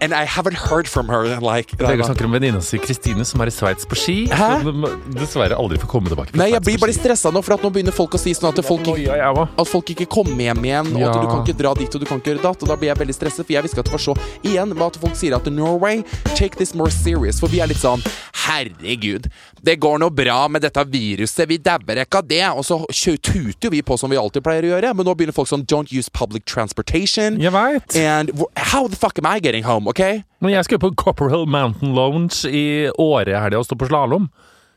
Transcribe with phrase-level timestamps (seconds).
[0.00, 3.50] And I haven't heard from her like Vegard snakker om venninna si Kristine som er
[3.50, 4.16] i Sveits på ski.
[4.32, 4.50] Hæ?
[4.64, 4.86] Som
[5.16, 6.36] dessverre aldri får komme tilbake.
[6.38, 8.60] Nei, jeg blir bare stressa nå, for at nå begynner folk å si sånn at
[8.66, 11.94] folk ikke at folk ikke kommer hjem igjen, og at du kan ikke dra dit
[11.94, 12.64] og du kan ikke gjøre datt.
[12.64, 14.84] Og da blir jeg veldig stresset, for jeg visste at det var så Igjen med
[14.86, 16.02] at folk sier at Norway,
[16.34, 17.40] take this more serious.
[17.42, 18.02] For vi er litt sånn
[18.44, 19.30] Herregud,
[19.64, 22.42] det går nå bra med dette viruset, vi dabber ikke av det.
[22.52, 22.76] Og så
[23.16, 25.64] tuter jo vi på som vi alltid pleier å gjøre, men nå begynner folk sånn
[25.70, 27.40] Don't use public transportation.
[27.40, 27.96] Jeg vet.
[27.96, 30.02] And how the fuck am I getting home, ok?
[30.44, 33.88] Men jeg skal jo på Copperhill Mountain Lounge i Åre i helga og stå på
[33.90, 34.28] slalåm.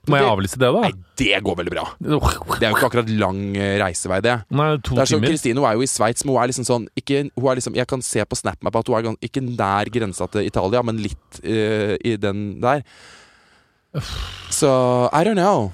[0.08, 0.82] Må jeg avlyse det, da?
[0.86, 1.84] Nei, det går veldig bra.
[2.00, 4.38] Det er jo ikke akkurat lang eh, reisevei, det.
[4.56, 5.26] Nei, to Det er sånn.
[5.26, 7.76] Kristine hun er jo i Sveits, men hun er liksom sånn ikke, hun er liksom,
[7.76, 11.42] Jeg kan se på SnapMap at hun er ikke nær grensa til Italia, men litt
[11.44, 12.86] uh, i den der.
[14.54, 14.72] Så
[15.12, 15.74] I don't know.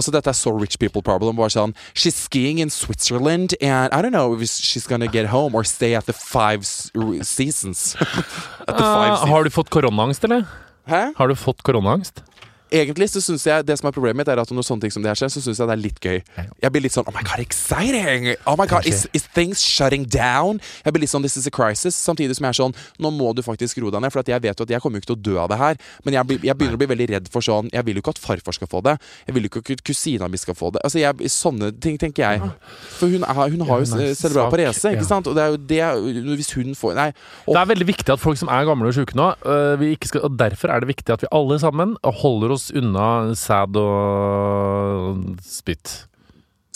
[0.00, 1.36] Altså, dette er så rich people problem.
[1.36, 5.54] Bare sånn She's skiing in Switzerland, and I don't know if she's gonna get home
[5.54, 7.96] or stay at the five seasons.
[8.00, 9.28] at the five seasons.
[9.28, 10.48] Uh, har du fått koronaangst, eller?
[10.88, 11.12] Hæ?
[11.16, 12.24] Har du fått koronaangst?
[12.70, 15.02] Egentlig så synes jeg Det som er problemet mitt, er at når sånne ting som
[15.02, 16.18] det her skjer, så syns jeg det er litt gøy.
[16.62, 18.30] Jeg blir litt sånn Oh my god, exciting!
[18.46, 20.60] Oh my god, is, is things shutting down?
[20.84, 21.98] Jeg blir litt sånn This is a crisis.
[21.98, 24.60] Samtidig som jeg er sånn Nå må du faktisk roe deg ned, for jeg vet
[24.60, 25.80] jo at jeg kommer jo ikke til å dø av det her.
[26.06, 28.22] Men jeg, jeg begynner å bli veldig redd for sånn Jeg vil jo ikke at
[28.22, 28.96] farfar skal få det.
[29.26, 30.84] Jeg vil jo ikke at kusina mi skal få det.
[30.86, 32.50] Altså jeg, Sånne ting tenker jeg.
[32.98, 34.98] For hun, er, hun har jo er cerebral parese, ja.
[34.98, 35.28] ikke sant?
[35.30, 37.10] Og det er jo det Hvis hun får Nei.
[37.46, 39.92] Og, Det er veldig viktig at folk som er gamle og sjuke nå, øh, vi
[39.94, 43.78] ikke skal, og derfor er det viktig at vi alle sammen holder oss unna sæd
[43.80, 45.94] og spytt.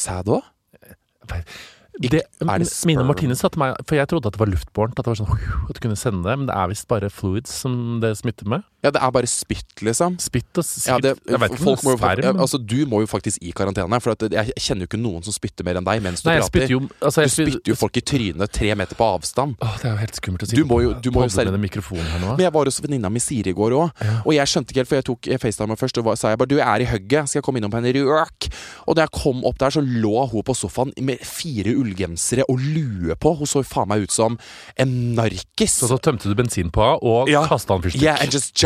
[0.00, 0.42] Sæd òg?
[1.94, 2.24] Det, det
[2.86, 3.04] Mine?
[3.06, 4.98] Martine sa til meg For jeg trodde at det var luftbårent.
[4.98, 7.54] At det var sånn At du kunne sende det, men det er visst bare fluids
[7.62, 8.66] som det smitter med.
[8.84, 10.18] Ja, det er bare spytt, liksom.
[10.20, 10.86] Spytt og spytt.
[10.90, 12.40] Ja, det, Jeg vet ikke folk må jo, sperm.
[12.44, 14.00] altså, du må jo faktisk i karantene.
[14.04, 16.50] For jeg kjenner jo ikke noen som spytter mer enn deg mens du Nei, prater.
[16.52, 19.56] spytter jo altså, du spytter jo folk i trynet tre meter på avstand.
[19.64, 20.56] Åh, Det er jo helt skummelt å si.
[20.56, 21.50] Du må jo- du må jo selv-.
[21.54, 23.90] Men jeg var hos venninna mi Siri i går òg,
[24.26, 26.48] og jeg skjønte ikke helt, for jeg tok FaceTime først og var, sa jeg bare
[26.48, 28.48] du, jeg er i hugget, skal jeg komme innom på en røk?
[28.86, 32.58] Og da jeg kom opp der, så lå hun på sofaen med fire ullgensere og
[32.60, 33.34] lue på.
[33.38, 34.36] Hun så faen meg ut som
[34.76, 35.78] en narkis.
[35.80, 37.46] Så da tømte du bensin på henne og Ja.
[37.46, 38.02] kasta en fyrstikk.
[38.02, 38.18] Yeah,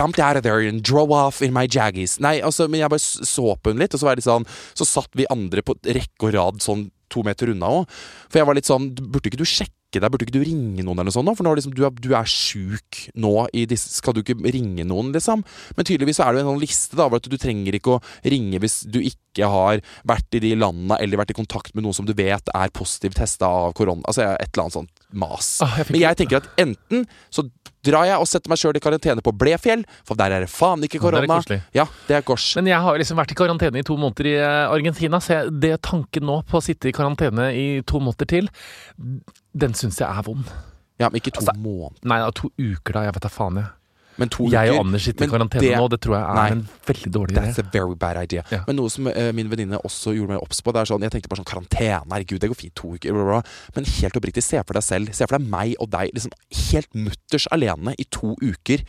[0.09, 2.19] jumped out of there and drove off in my jaggies.
[2.21, 4.47] Nei, altså, men jeg bare så på henne litt, og så var det sånn
[4.77, 7.99] Så satt vi andre på rekke og rad sånn to meter unna òg.
[8.29, 10.11] For jeg var litt sånn Burde ikke du sjekke deg?
[10.13, 11.33] Burde ikke du ringe noen eller noe sånt?
[11.39, 14.85] For nå liksom, du er, du er sjuk nå i disse Skal du ikke ringe
[14.89, 15.45] noen, liksom?
[15.77, 17.97] Men tydeligvis så er det jo en sånn liste, da, over at du trenger ikke
[17.97, 21.85] å ringe hvis du ikke har vært i de landene eller vært i kontakt med
[21.87, 24.03] noen som du vet er positivt testa av korona.
[24.09, 25.59] Altså et eller annet sånt mas.
[25.65, 27.47] Ah, jeg Men jeg tenker at enten så
[27.87, 30.83] drar jeg og setter meg sjøl i karantene på Blefjell, for der er det faen
[30.85, 31.39] ikke korona.
[31.77, 32.51] Ja, det er kors.
[32.59, 35.55] Men jeg har liksom vært i karantene i to måneder i eh, Argentina, så jeg,
[35.63, 38.51] det tanken nå på å sitte i karantene i to måneder til,
[38.99, 40.51] den syns jeg er vond.
[40.99, 42.03] Ja, men ikke to Altså, måneder.
[42.11, 43.75] Nei, to uker da, jeg vet da faen, jeg.
[44.19, 44.79] Men to Jeg uker.
[44.79, 46.51] og Anders sitter i karantene det- nå, det tror jeg er Nei.
[46.51, 47.43] en veldig dårlig idé.
[47.47, 48.43] That's a very bad idea.
[48.51, 48.61] Ja.
[48.67, 51.13] Men noe som uh, min venninne også gjorde meg obs på, det er sånn Jeg
[51.13, 53.43] tenkte bare sånn karantene, herregud, det går fint, to uker, bla, bla, bla.
[53.77, 56.33] Men helt oppriktig, se for deg selv, se for deg meg og deg liksom
[56.73, 58.83] helt mutters alene i to uker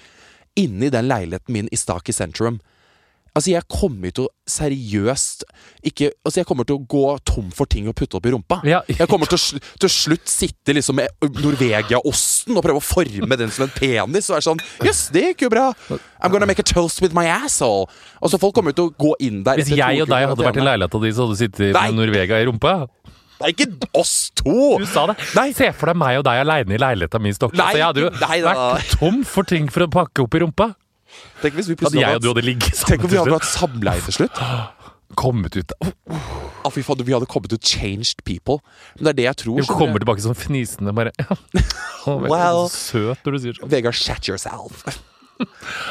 [0.58, 2.60] inne i den leiligheten min i Staki Centrum.
[3.36, 5.44] Altså, jeg kommer til å seriøst
[5.86, 8.60] ikke Altså, jeg kommer til å gå tom for ting å putte opp i rumpa.
[8.68, 8.82] Ja.
[8.90, 13.54] Jeg kommer til å til slutt sitte liksom med Norvegia-osten og prøve å forme den
[13.54, 14.30] som en penis.
[14.30, 15.70] Og være sånn Jøss, det gikk jo bra.
[16.20, 17.88] I'm gonna make a toast with my asshole.
[18.22, 20.66] Altså, folk kommer til å gå inn der Hvis jeg og deg hadde vært i
[20.66, 21.88] leiligheta di, så hadde du sittet Nei.
[21.90, 22.76] med Norvegia i rumpa.
[23.40, 24.76] Det er ikke oss to!
[24.82, 25.16] Du sa det.
[25.38, 25.48] Nei.
[25.56, 27.62] Se for deg meg og deg aleine i leiligheta mi i Stockholm.
[27.62, 28.10] Nei, Så jeg hadde jo
[28.50, 30.74] vært tom for ting for å pakke opp i rumpa.
[31.44, 33.50] Tenk hvis vi Hadde jeg og du hadde ligget sammen Tenk om vi hadde vært
[33.50, 34.42] samleie til slutt.
[35.20, 38.60] Kommet ut oh, vi hadde, vi hadde kommet ut changed people.
[38.98, 39.62] Men det er det jeg tror.
[39.62, 41.16] Vi kommer tilbake sånn fnisende bare.
[42.10, 42.68] Well.
[42.72, 43.72] Søt når du sier sånn.
[43.72, 44.86] Vegard, shut yourself.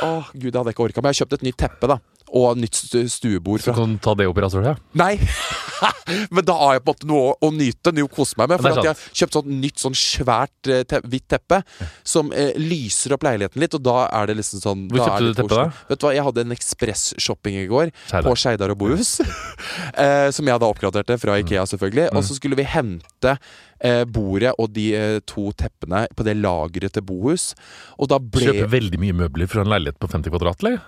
[0.02, 1.02] Åh, gud, det hadde jeg ikke orka.
[1.02, 1.98] Men jeg har kjøpt et nytt teppe, da.
[2.36, 3.10] Og nytt stuebord.
[3.10, 3.60] stuebord.
[3.64, 4.76] Så kan du ta det opp i rasshølet?
[4.76, 4.76] Ja.
[5.00, 5.14] Nei!
[6.34, 8.60] Men da har jeg på en måte noe å nyte, noe å kose meg med.
[8.64, 11.60] For at jeg har kjøpt sånn nytt sånn svært eh, te hvitt teppe
[12.02, 15.38] som eh, lyser opp leiligheten litt, og da er det liksom sånn Hvor kjøpte du
[15.38, 15.86] teppet, da?
[15.92, 18.26] Vet du hva, Jeg hadde en ekspress-shopping i går Skeidar.
[18.26, 19.14] på Skeidar og Bohus.
[19.94, 21.22] eh, som jeg da oppgraderte Mm.
[21.22, 22.08] fra Ikea, selvfølgelig.
[22.16, 23.36] Og så skulle vi hente
[23.80, 27.52] eh, bordet og de eh, to teppene på det lageret til Bohus.
[27.98, 30.80] Og da ble Kjøper veldig mye møbler fra en leilighet på 50 kvadrat, eller?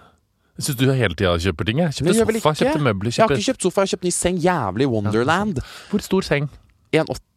[0.60, 1.78] Jeg syns du hele tida kjøper ting.
[1.80, 4.40] Jeg kjøpte sofa, kjøpte møbler, Jeg har ikke kjøpt sofa, jeg har kjøpt ny seng.
[4.44, 5.62] Jævlig Wonderland.
[5.88, 6.50] Hvor stor seng?
[6.92, 7.29] 1,80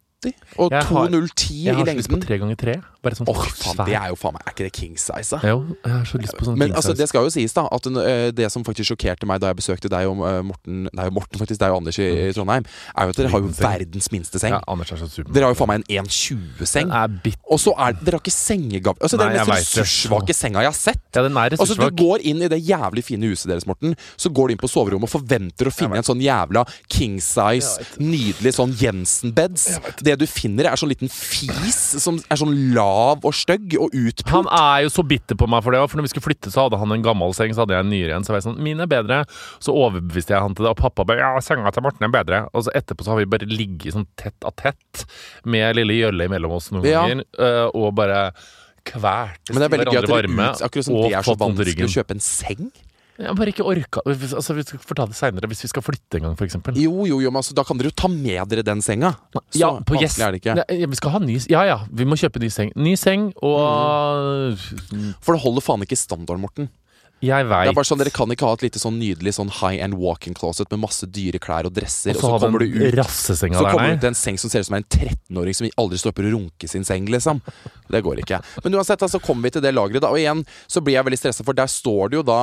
[0.58, 1.68] og 2,010 i lengden.
[1.68, 2.28] Jeg har så lyst på lengden.
[2.28, 2.76] tre ganger tre.
[3.04, 5.40] Bare sånn faen, det er jo faen meg Er ikke det king size, da?
[5.44, 7.02] Jo, jeg har så lyst på sånn Men king altså, size.
[7.02, 9.92] det skal jo sies, da, at øh, det som faktisk sjokkerte meg da jeg besøkte
[9.92, 12.64] deg og øh, Morten Nei, Morten faktisk, deg og Anders i, i Trondheim,
[12.96, 14.56] er jo at dere har jo verdens minste seng.
[14.56, 15.34] Ja, Anders er så super.
[15.36, 16.88] Dere har jo faen meg en 1,20-seng.
[16.88, 17.40] Den er bitt...
[17.52, 18.96] Og så er Dere har ikke sengegav...
[19.04, 19.84] Altså, det er den mest det.
[19.84, 21.04] ressurssvake senga jeg har sett.
[21.12, 23.98] Ja, den er Altså, du går inn i det jævlig fine huset deres, Morten.
[24.16, 27.84] Så går du inn på soverommet og forventer å finne en sånn jævla king size,
[28.00, 29.68] nydelig sånn Jensen-beds.
[30.00, 33.94] Det du finner, er sånn liten fis som er sånn lav og stygg og
[34.32, 36.52] Han er jo så bitter på meg for det òg, for når vi skulle flytte,
[36.54, 38.24] så hadde han en gammel seng, så hadde jeg en nyere en.
[38.24, 39.24] Så var jeg sånn Min er bedre.
[39.64, 42.44] Så overbeviste jeg han til det, og pappa bare Ja, senga til Morten er bedre.
[42.54, 45.06] Og så etterpå så har vi bare ligget sånn tett av tett
[45.46, 47.04] med lille gjølle imellom oss noen Ja.
[47.08, 48.32] ganger, øh, og bare
[48.86, 50.48] kvært Men det er veldig gøy at dere varme.
[50.68, 52.72] akkurat som det er så i vanskelig å kjøpe en seng.
[53.22, 56.18] Jeg bare ikke orka Altså, Vi skal få ta det seinere, hvis vi skal flytte
[56.18, 56.78] en gang, eksempel.
[56.82, 59.14] Jo, jo, jo, men altså, da kan dere jo ta med dere den senga.
[59.34, 60.18] Så Ja, på yes.
[60.20, 60.56] er det ikke.
[60.58, 62.72] Ja, vi skal ha ny Ja ja, vi må kjøpe ny seng.
[62.76, 64.58] Ny seng og
[65.22, 66.70] For det holder faen ikke standard, Morten.
[67.24, 67.64] Jeg vet.
[67.64, 69.96] Det er bare sånn, Dere kan ikke ha et lite sånn nydelig sånn high end
[70.00, 72.98] walk-in closet med masse dyre klær og dresser, Og og så så kommer du ut
[73.08, 76.28] Så kommer du ut en seng som ser ut som en 13-åring som aldri stopper
[76.28, 77.40] å runke sin seng, liksom.
[77.94, 78.40] Det går ikke.
[78.66, 80.10] Men uansett, så så kommer vi til det lageret, da.
[80.12, 82.40] Og igjen så blir jeg veldig stressa, for der står det jo da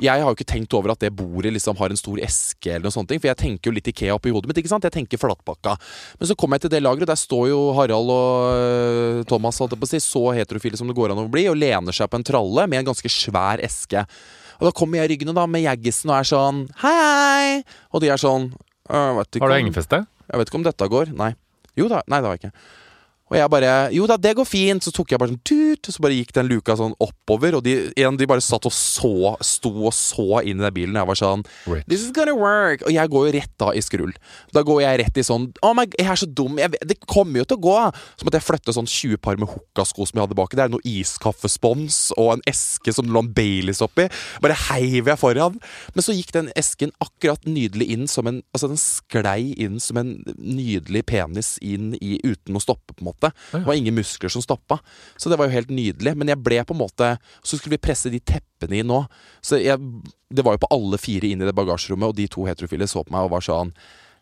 [0.00, 2.86] Jeg har jo ikke tenkt over at det bordet liksom har en stor eske eller
[2.86, 4.86] noe sånt, for jeg tenker jo litt Ikea oppi hodet mitt, ikke sant?
[4.86, 5.74] Jeg tenker flatpakka.
[6.20, 9.74] Men så kommer jeg til det lageret, der står jo Harald og øh, Thomas, holdt
[9.74, 12.08] jeg på å si, så heterofile som det går an å bli, og lener seg
[12.10, 14.06] på en tralle med en ganske svær eske.
[14.60, 17.62] Og da kommer jeg ryggende da med jaggisen og er sånn Hei, hei!
[17.96, 18.50] Og de er sånn
[18.90, 20.04] «Øh, Har du hengefeste?
[20.30, 21.10] jeg vet ikke om dette går.
[21.16, 21.32] Nei.
[21.78, 22.64] Jo da, nei, det har jeg ikke.
[23.30, 24.84] Og jeg bare Jo da, det går fint.
[24.84, 27.58] Så tok jeg bare sånn tut, og så bare gikk den luka sånn oppover.
[27.58, 30.98] Og de, en, de bare satt og så, sto og så inn i den bilen.
[30.98, 31.86] Jeg var sånn Rich.
[31.90, 32.84] This is gonna work.
[32.86, 34.14] Og jeg går jo rett da i skrull.
[34.54, 36.58] Da går jeg rett i sånn Oh my, jeg er så dum.
[36.60, 37.76] Jeg, det kommer jo til å gå.
[38.18, 40.58] Så måtte jeg flytte sånn 20 par med hukkasko som jeg hadde baki.
[40.58, 44.08] Det er noe iskaffespons og en eske som det lå en Baileys oppi.
[44.42, 45.58] Bare heiv jeg foran.
[45.94, 49.98] Men så gikk den esken akkurat nydelig inn som en Altså, den sklei inn som
[50.00, 53.19] en nydelig penis inn i uten å stoppe, på en måte.
[53.52, 54.80] Det var ingen muskler som stoppa.
[55.16, 56.16] Så det var jo helt nydelig.
[56.16, 57.10] Men jeg ble på en måte
[57.42, 59.02] Så skulle vi presse de teppene inn nå.
[59.44, 59.76] Så jeg
[60.30, 63.04] Det var jo på alle fire inn i det bagasjerommet, og de to heterofile så
[63.04, 63.74] på meg og var sånn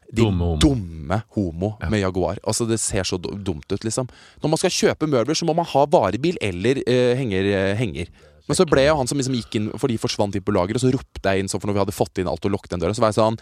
[0.08, 0.56] de Dumme homo.
[0.56, 2.38] dumme homo med Jaguar.
[2.42, 4.08] Altså Det ser så dumt ut, liksom.
[4.40, 8.08] Når man skal kjøpe møbler, så må man ha varebil eller eh, henger, eh, henger.
[8.48, 10.80] Men så ble jeg han som liksom gikk inn, for de forsvant inn på lageret,
[10.80, 12.72] og så ropte jeg inn sånn, for når vi hadde fått inn alt og lukket
[12.72, 13.36] den døra, så var jeg sånn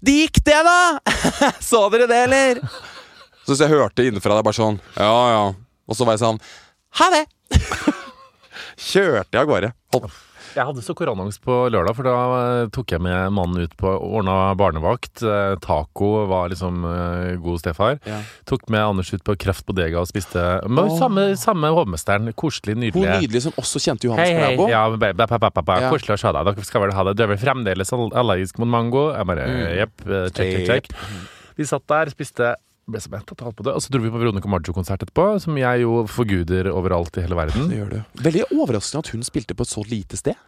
[0.00, 0.78] Det gikk det, da!
[1.70, 2.62] så dere det, eller?
[3.48, 5.44] Så hvis jeg hørte innenfra det bare sånn Ja, ja.
[5.88, 6.40] Og så var jeg sånn
[7.00, 7.24] Ha det!
[8.78, 9.70] Kjørte jeg av gårde.
[9.94, 10.10] Hopp.
[10.54, 12.12] Jeg hadde så koronaangst på lørdag, for da
[12.74, 15.20] tok jeg med mannen ut på ordna barnevakt.
[15.22, 17.98] Eh, Taco var liksom eh, god stefar.
[18.08, 18.20] Ja.
[18.48, 20.94] Tok med Anders ut på Kraft Bodega og spiste med oh.
[20.98, 22.30] samme, samme hovmesteren.
[22.38, 23.18] Koselig, Hun nydelig.
[23.26, 24.52] nydelige som også kjente Johannes hey, hei.
[24.56, 24.68] Klæbo.
[24.72, 25.78] Ja, ba, ba, ba, ba, ba.
[25.84, 25.90] Ja.
[25.94, 26.50] Koselig å se deg.
[26.52, 27.16] Dere skal vel ha det.
[27.20, 29.04] Du er vel fremdeles all- allergisk mot mango?
[29.14, 29.60] Jeg bare Mm.
[29.82, 30.06] jepp.
[30.08, 30.90] eh, Check, check, check.
[31.58, 32.54] Vi satt der, spiste
[32.88, 33.74] ble så mett og tatt på det.
[33.76, 37.38] Og så dro vi på Veronica Maggio-konsert etterpå, som jeg jo forguder overalt i hele
[37.38, 37.68] verden.
[37.70, 37.98] Det gjør du.
[38.28, 40.38] Veldig overraskende at hun spilte på et så lite sted.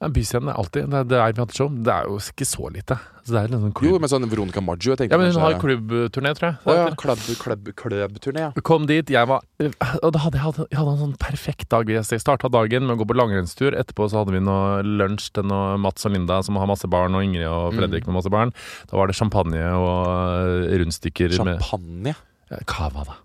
[0.00, 1.68] En Byscenen er alltid Det, det er teatershow.
[1.84, 2.96] Det er jo ikke så lite.
[3.20, 3.90] Så det er sånn klubb.
[3.92, 6.56] Jo, men sånn Veronica Maggio jeg tenkte ja, men hun kanskje- har klubbturné, tror jeg.
[6.64, 8.50] Å ja, klubb, klubb, klubbturné, ja.
[8.64, 11.92] Kom dit, jeg var Og da hadde jeg, hatt- jeg hadde en sånn perfekt dag.
[11.92, 13.76] Jeg starta dagen med å gå på langrennstur.
[13.76, 17.14] Etterpå så hadde vi noe lunsj til noe Mats og Linda som har masse barn,
[17.14, 18.54] og Ingrid og Fredrik med masse barn.
[18.88, 22.16] Da var det champagne og eh, rundstykker med Champagne.
[22.50, 23.20] Ja, Cava, da.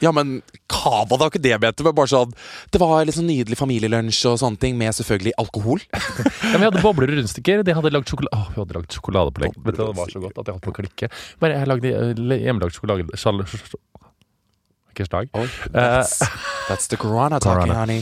[0.00, 0.42] Ja, men
[0.86, 1.84] cava, det var ikke det jeg mente.
[1.86, 2.32] Men bare sånn
[2.72, 5.82] Det var litt sånn nydelig familielunsj og sånne ting, med selvfølgelig alkohol.
[6.46, 7.64] Ja, men vi hadde bobler og rundstykker.
[7.66, 9.56] De hadde lagd sjokolade Åh, vi hadde lagd sjokoladepålegg.
[9.66, 11.08] Vet du, Det var så godt at jeg holdt på å klikke.
[11.42, 13.04] Bare jeg lagde eh, hjemmelagd sjokolade...
[14.96, 15.28] Ikke slag.
[15.36, 16.20] Oh, that's,
[16.70, 17.80] that's the corona talking, Corona.
[17.82, 18.00] honey.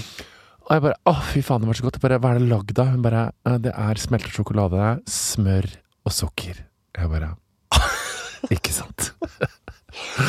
[0.64, 1.98] Og jeg bare Å, fy faen, det var så godt.
[2.04, 2.92] Bare, Hva er det lagd av?
[2.94, 5.66] Hun bare «Eh, Det er smeltet sjokolade, smør
[6.06, 6.60] og sukker.
[6.94, 7.32] Jeg bare
[8.54, 9.10] Ikke sant?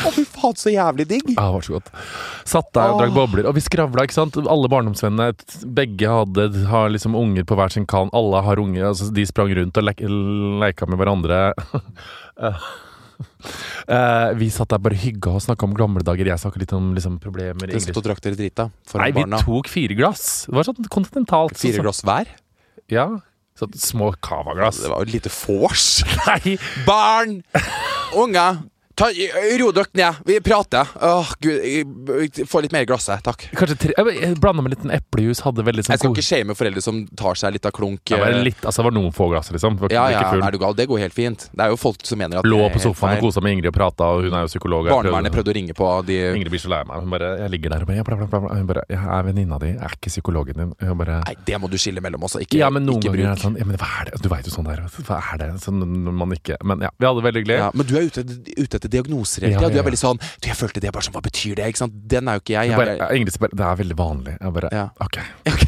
[0.06, 1.28] Å, fy faen, så jævlig digg.
[1.34, 1.90] Ja, det var så godt.
[2.46, 4.38] Satt der og drakk bobler, og vi skravla, ikke sant.
[4.38, 5.34] Alle barndomsvennene,
[5.76, 8.14] begge hadde, har liksom unger på hver sin kant.
[8.16, 9.94] Alle har unger, altså de sprang rundt og le
[10.62, 11.40] leika med hverandre.
[12.36, 12.66] Uh,
[14.40, 16.30] vi satt der bare hygga og snakka om gamle dager.
[16.32, 17.70] Jeg snakka litt om liksom, problemer.
[17.70, 19.40] Dere satt og drakk dere drita Nei, vi barna.
[19.44, 20.44] tok fire glass.
[20.50, 21.58] Det var sånn kontinentalt.
[21.58, 22.30] Fire så- glass hver?
[22.92, 23.08] Ja.
[23.56, 24.82] Sånn små cava-glass.
[24.84, 26.02] Det var jo et lite vors.
[26.88, 27.38] Barn!
[28.14, 28.60] Unger!
[28.96, 29.10] Ta,
[29.60, 30.14] ro dere ned.
[30.24, 30.88] Vi prater.
[31.04, 32.46] Åh, gud.
[32.48, 33.42] Få litt mer i glasset, takk.
[33.52, 35.42] Kanskje tre Jeg blanda med litt en eplejus.
[35.44, 38.00] Hadde veldig sånn Jeg skal ikke shame foreldre som tar seg litt av klunk.
[38.08, 39.76] det var, eh, litt, altså, det var noen få glass, liksom.
[39.82, 40.72] Var Ja, ja, er du gal?
[40.72, 41.44] Det går helt fint.
[41.52, 43.74] Det er jo folk som mener at Lå på sofaen og kosa med Ingrid og
[43.76, 44.88] prata, og hun er jo psykolog.
[44.88, 45.90] Barnevernet prøvde- prøvde å ringe på.
[46.06, 46.96] De Ingrid blir så lei meg.
[47.04, 48.54] Hun bare, jeg ligger der og bare, bla, bla, bla.
[48.56, 50.72] Hun bare Jeg er venninna di, jeg er ikke psykologen din.
[50.80, 52.36] Hun bare Nei, det må du skille mellom oss.
[52.40, 53.44] Ikke, ja, men noen ikke bruk.
[53.44, 54.22] sånn Ja, men hva er det?
[54.22, 54.80] Du veit jo sånn der.
[54.88, 55.60] Hva er det?
[55.60, 55.84] Sånn
[56.16, 57.58] man ikke Men ja, vi hadde veldig hyggelig.
[57.60, 58.24] Ja, men du er ute,
[58.56, 59.70] ute etter diagnoser hele tida.
[59.72, 61.66] Du er veldig sånn Du, jeg følte det bare sånn Hva betyr det?
[61.72, 61.94] Ikke sant?
[62.10, 62.70] Den er jo ikke jeg.
[62.70, 64.34] jeg, Bare, Ingrid sier bare Det er veldig vanlig.
[64.40, 64.86] Jeg bare Ja.
[65.04, 65.18] OK.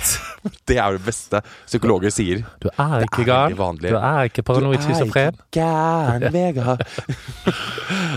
[0.71, 2.43] det er jo det beste psykologer sier.
[2.63, 3.79] Du er ikke er gal.
[3.83, 5.37] Du er ikke paranoid schizofren.
[5.55, 6.85] gæren, Vegard.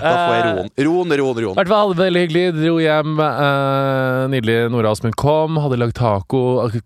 [0.01, 0.69] da får jeg roen.
[0.87, 1.55] Roen, roen, I roen.
[1.59, 2.45] hvert fall veldig hyggelig.
[2.57, 3.15] Dro hjem.
[3.21, 4.57] Uh, nydelig.
[4.73, 6.41] Nora Asmund kom, hadde lagd taco.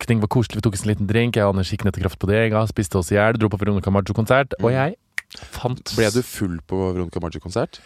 [0.05, 0.62] Ting var koselig.
[0.62, 1.38] Vi tok oss en liten drink.
[1.39, 3.60] Jeg og Anders gikk ned til Kraft på Dega, spiste oss i hjel, dro på
[3.62, 4.55] Veronica Maggio-konsert.
[4.63, 4.95] Og jeg
[5.36, 5.98] fant Mm.
[5.98, 7.79] Ble du full på Veronica Maggio-konsert?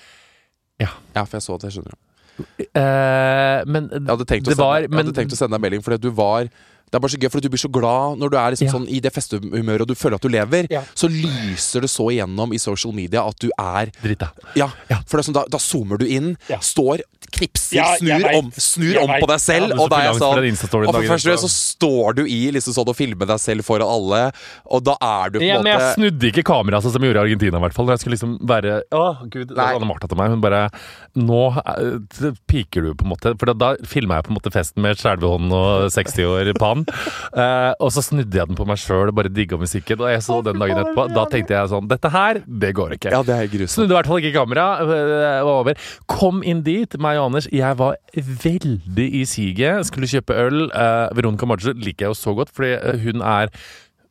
[0.79, 0.89] Ja.
[1.15, 1.69] Ja, for jeg så det.
[1.69, 1.97] Jeg skjønner.
[2.39, 5.51] Eh, Men Jeg hadde tenkt, å det sende, var jeg men, hadde tenkt å sende
[5.55, 6.47] deg en melding, fordi du var
[6.89, 8.73] det er bare så gøy, for du blir så glad når du er liksom Ja.
[8.73, 10.67] sånn i det festehumøret og du føler at du lever.
[10.69, 10.81] Ja.
[10.95, 14.29] Så lyser det så igjennom i social media at du er Dritt, da.
[14.55, 14.97] Ja, Ja.
[15.05, 19.09] for det er sånn, da, da zoomer du inn, står, knipser, snur om, snur om
[19.21, 22.51] på deg selv, og da er jeg sånn Og for første så står du i
[22.51, 24.31] liksom sånn og filmer deg selv foran alle,
[24.65, 27.13] og da er du på en Ja, men jeg snudde ikke kameraet sånn som jeg
[27.13, 27.57] gjorde i Argentina.
[27.59, 29.75] I hvert fall Når jeg skulle liksom være Å, gud, Nei.
[29.75, 30.29] Anne Martha til meg.
[30.29, 30.69] Hun bare
[31.15, 33.33] Nå eh, piker du, på en måte.
[33.39, 36.51] For da, da filma jeg på en måte festen med skjelvehånd og 60 år
[36.85, 37.01] pann.
[37.33, 40.01] Uh, og så snudde jeg den på meg sjøl og bare digga musikken.
[40.03, 41.07] Og jeg så den dagen etterpå.
[41.15, 43.13] Da tenkte jeg sånn Dette her, det går ikke.
[43.13, 43.75] Ja, det er grusomt.
[43.75, 44.67] Snudde i hvert fall ikke kamera.
[44.85, 45.13] øh,
[45.49, 45.85] Var over.
[46.11, 47.49] Kom inn dit, meg og Anders.
[47.53, 49.87] Jeg var veldig i siget.
[49.89, 50.67] Skulle kjøpe øl.
[50.73, 53.53] Uh, Veronica Maggio liker jeg jo så godt, fordi hun er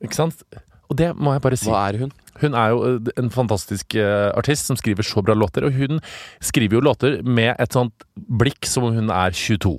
[0.04, 0.44] Ikke sant?
[0.88, 1.68] Og det må jeg bare si.
[1.68, 2.12] Hva er hun?
[2.40, 6.00] Hun er jo eh, en fantastisk eh, artist som skriver så bra låter, og hun
[6.44, 9.74] skriver jo låter med et sånt blikk som om hun er 22.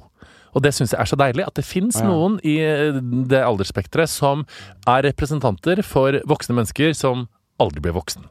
[0.56, 2.08] Og det syns jeg er så deilig, at det fins Ja.
[2.08, 2.98] noen i eh,
[3.30, 4.46] det aldersspekteret som
[4.88, 7.28] er representanter for voksne mennesker som
[7.60, 8.26] aldri blir voksen.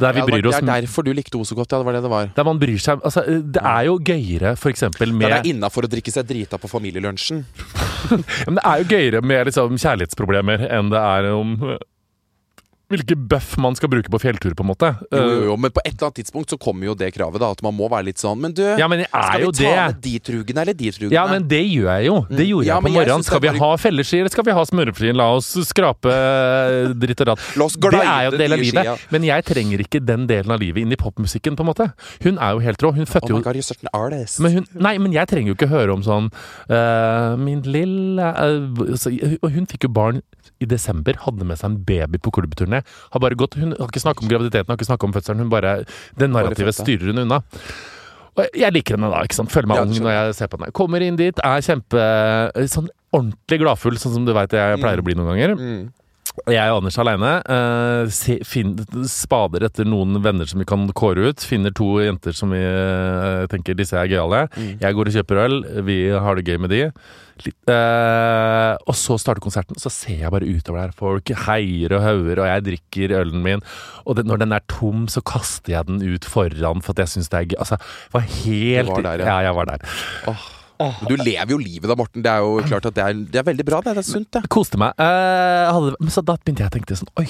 [0.00, 1.72] Der vi bryr oss det er derfor du likte henne så godt.
[1.72, 2.30] Ja, det var det det var.
[2.34, 5.84] Der man bryr seg Altså, det er jo gøyere for eksempel med Det er innafor
[5.86, 7.44] å drikke seg drita på familielunsjen.
[8.46, 11.56] Men det er jo gøyere med liksom kjærlighetsproblemer enn det er om
[12.90, 14.90] øh, buff man skal bruke på fjelltur, på en måte.
[15.12, 17.50] Jo, jo, jo, men på et eller annet tidspunkt så kommer jo det kravet, da.
[17.54, 19.86] At man må være litt sånn Men du, Ja, men skal vi ta det.
[19.86, 21.14] med de trugene eller de trugene?
[21.14, 22.16] Ja, men det gjør jeg jo.
[22.30, 23.26] Det gjorde Ja, jeg på jeg morgenen.
[23.26, 25.12] Skal vi er ha felleski, eller skal vi ha smørefri?
[25.14, 27.46] La oss skrape eh, dritt og ratt.
[27.54, 28.84] Det er jo en del av livet.
[28.84, 28.96] skia.
[29.14, 31.90] Men jeg trenger ikke den delen av livet inn i popmusikken, på en måte.
[32.24, 32.92] Hun er jo helt rå.
[32.96, 34.40] Hun Oh fødte my jo god, an artist.
[34.40, 36.30] men hun, nei, men jeg trenger jo ikke høre om sånn
[36.70, 40.20] uh, Min lille uh, hun fikk jo barn
[40.60, 42.82] i desember, hadde med seg en baby på klubbturné.
[43.14, 45.38] Har bare gått, Hun har ikke snakket om graviditeten, har ikke snakket om fødselen.
[45.44, 45.84] Hun bare,
[46.16, 47.42] Det narrativet styrer hun unna.
[48.36, 49.22] Og jeg- liker henne da.
[49.22, 49.50] ikke sant?
[49.50, 50.72] Føler meg Ja, ung når jeg ser på henne.
[50.72, 55.04] Kommer inn dit, er kjempe Sånn ordentlig gladfull, sånn som du veit jeg pleier å
[55.04, 55.56] bli noen ganger.
[55.56, 55.92] Mm.
[56.50, 61.42] Jeg og Anders aleine uh, spader etter noen venner som vi kan kåre ut.
[61.46, 64.46] Finner to jenter som vi eh, tenker disse er gøyale.
[64.54, 64.70] Mm.
[64.82, 66.84] Jeg går og kjøper øl, vi har det gøy med de.
[67.40, 70.94] Litt, eh, og så starter konserten, så ser jeg bare utover der.
[70.96, 73.64] Folk heier og hauger, og jeg drikker ølen min.
[74.06, 77.14] Og det, når den er tom, så kaster jeg den ut foran for at jeg
[77.16, 77.58] syns det er gøy.
[77.66, 79.28] Altså, Jeg var helt Du var der, ja.
[79.34, 79.38] ja.
[79.48, 79.86] jeg var der.
[80.26, 80.42] Men
[81.08, 82.24] Du lever jo livet da, Morten.
[82.24, 83.80] Det er jo klart at det er, det er veldig bra.
[83.84, 84.44] Det, det er sunt, det.
[84.52, 84.94] Koste meg.
[85.00, 87.26] Eh, hadde, men så da begynte jeg å tenke sånn Oi,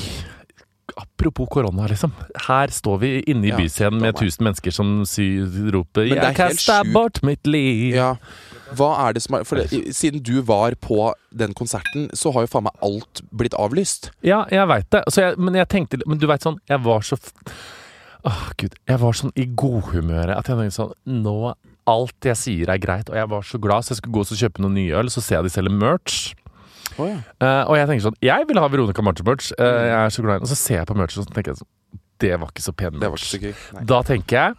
[1.01, 2.13] apropos korona, liksom.
[2.47, 4.95] Her står vi inne i Ja, byscenen med tusen 1000 mennesker som
[5.75, 7.95] roper Men er 'Jeg helt bort mitt liv'.
[7.95, 8.17] Ja.
[8.75, 12.43] Hva er det som er For det, siden du var på den konserten, så har
[12.43, 14.11] jo faen meg alt blitt avlyst.
[14.23, 15.05] Ja, jeg veit det.
[15.09, 17.19] Så jeg, men jeg tenkte Men du veit sånn, jeg var så
[18.23, 18.75] Åh, Åh, gud.
[18.87, 21.55] Jeg var sånn i godhumøret at jeg tenkte sånn Nå
[21.89, 24.41] Alt jeg sier er greit, og jeg var så glad, så jeg skulle gå og
[24.43, 26.35] kjøpe noen nye øl, så ser jeg de selger merch.
[26.99, 27.21] Oh, ja.
[27.41, 29.53] uh, og jeg tenker sånn Jeg vil ha Veronica Macho-merch.
[29.57, 30.45] Uh, jeg er så glad i.
[30.45, 32.75] Og så ser jeg på merch, og så tenker jeg sånn Det var ikke så
[32.77, 33.31] pen merch.
[33.89, 34.59] Da tenker jeg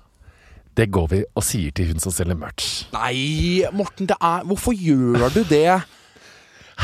[0.79, 2.69] Det går vi og sier til hun som selger merch.
[2.95, 5.81] Nei, Morten, det er Hvorfor gjør du det?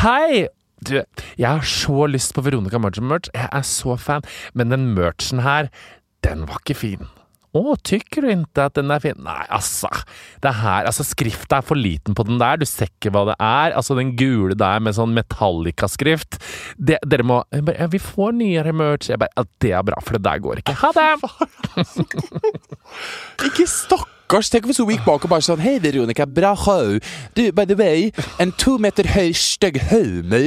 [0.03, 0.47] Hei!
[0.85, 0.93] Du,
[1.39, 3.31] jeg har så lyst på Veronica Maggio-merch.
[3.33, 4.27] Jeg er så fan.
[4.53, 5.71] Men den merchen her,
[6.21, 7.07] den var ikke fin.
[7.55, 9.15] Å, tykker du ikke at den er fin?
[9.23, 9.87] Nei, altså.
[10.43, 12.59] Det her, altså Skrifta er for liten på den der.
[12.59, 13.75] Du ser ikke hva det er.
[13.77, 16.39] Altså Den gule der med sånn Metallica-skrift.
[16.77, 19.09] Dere må bare, ja, Vi får nyere merch.
[19.13, 20.75] Jeg bare, ja, Det er bra, for det der går ikke.
[20.83, 21.07] Ha det!
[23.47, 24.51] Ikke stakkars!
[24.51, 26.97] Tenk hvis hun gikk bak og bare sånn Hei, Veronica, bra show.
[27.37, 28.09] Du, by the way,
[28.43, 30.43] en to meter høy, stygg homo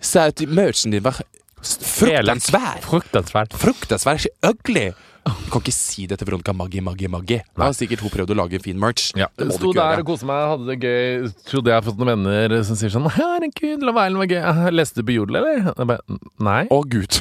[0.00, 1.20] sa at merchen din var
[1.62, 2.80] fruktansvær.
[2.86, 3.54] Fruktansvært.
[3.58, 4.88] Fruktansvær ugly.
[5.28, 7.38] Du kan ikke si det til Veronica Maggi, Maggi, Maggi.
[7.56, 9.10] Da har sikkert hun prøvd å lage en fin merch.
[9.18, 9.28] Ja.
[9.36, 11.28] Det Sto ikke der og koste meg, hadde det gøy.
[11.50, 14.72] Trodde jeg hadde fått noen venner som sier sånn 'Herregud, la være var gøy'.
[14.72, 15.74] Leste du på Jodel, eller?
[15.76, 16.00] Jeg bare,
[16.40, 16.62] Nei.
[16.70, 17.20] Å, gud.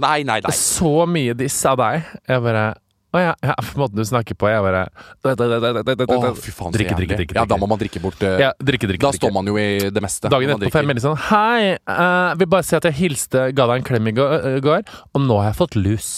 [0.00, 0.54] Nei, nei, nei.
[0.56, 2.06] Så mye diss av deg.
[2.28, 2.64] Jeg bare
[3.12, 7.36] Å ja, ja, måten du snakker på, jeg bare Å, fy faen, Drikke, drikke, drikke.
[7.36, 9.26] Ja, da må man drikke bort eh, Ja, drikke, drikke, Da drikke.
[9.26, 10.30] står man jo i det meste.
[10.32, 13.68] Dagen etterpå får jeg melding sånn Hei, uh, vil bare si at jeg hilste, ga
[13.68, 16.10] deg en klem i går, og nå har jeg fått lus.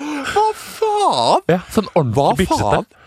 [0.00, 1.44] Hva faen?
[1.50, 2.99] Ja, sånn ordentlig bitchete.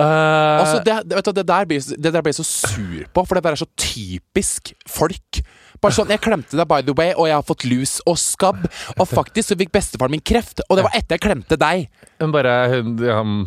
[0.00, 3.36] Eh, Altså, det, du, det, der blir, det der ble jeg så sur på, for
[3.38, 5.40] det bare er så typisk folk.
[5.80, 8.66] Bare sånn, Jeg klemte deg, by the way, og jeg har fått lus og skabb.
[8.98, 11.88] Og faktisk så fikk bestefaren min kreft, og det var etter jeg klemte deg.
[12.20, 13.40] Hun bare hun, um,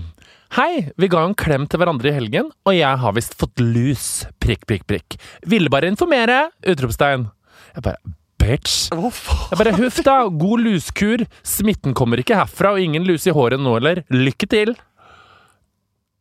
[0.54, 4.10] Hei, vi ga en klem til hverandre i helgen, og jeg har visst fått lus.
[4.44, 5.16] Prikk, prikk, prikk.
[5.50, 6.52] Ville bare informere!
[6.70, 7.26] Utropstegn.
[7.74, 8.14] Jeg bare
[8.44, 8.90] Bitch.
[8.92, 9.46] Hva faen?
[9.54, 11.24] Jeg bare Huff da, god luskur.
[11.48, 14.04] Smitten kommer ikke herfra, og ingen lus i håret nå heller.
[14.14, 14.76] Lykke til.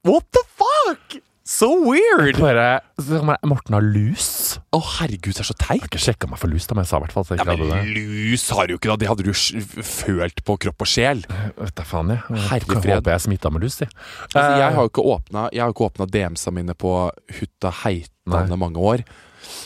[0.05, 1.21] What the fuck?
[1.45, 2.39] So weird!
[2.41, 4.57] Bare så Morten har lus?
[4.75, 5.77] Å, herregud, det er så teit.
[5.77, 7.31] Jeg har ikke sjekka meg for lus, da, men jeg sa i hvert fall at
[7.31, 8.03] jeg Ja, ikke men hadde det.
[8.33, 8.97] lus har du jo ikke, da.
[8.99, 11.23] Det hadde du jo følt på kropp og sjel.
[11.59, 12.23] Vet da faen, jeg.
[12.35, 12.67] jeg.
[12.67, 13.91] Håper jeg smitta med lus, jeg.
[14.27, 15.45] Altså, jeg Eh, har jo ikke åpna
[15.87, 16.95] åpna DM-sa mine på
[17.39, 19.05] Hutta Heitane mange år.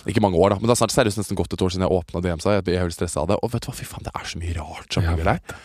[0.05, 1.97] Ikke mange år, da, men det har snart seriøst nesten gått et år siden jeg
[1.97, 2.59] åpna DM-sa.
[2.59, 3.41] Jeg, jeg er helt stressa av det.
[3.41, 5.61] Og vet du hva, fy faen, det er så mye rart som ligger der.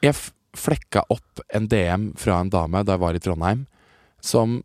[0.00, 0.16] Jeg
[0.56, 3.66] flekka opp en DM fra en dame da jeg var i Trondheim,
[4.24, 4.60] som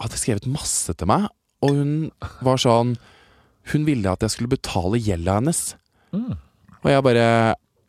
[0.00, 1.28] hadde skrevet masse til meg,
[1.62, 1.94] og hun
[2.42, 2.96] var sånn
[3.70, 5.76] Hun ville at jeg skulle betale gjelda hennes.
[6.10, 6.34] Mm.
[6.82, 7.26] Og jeg bare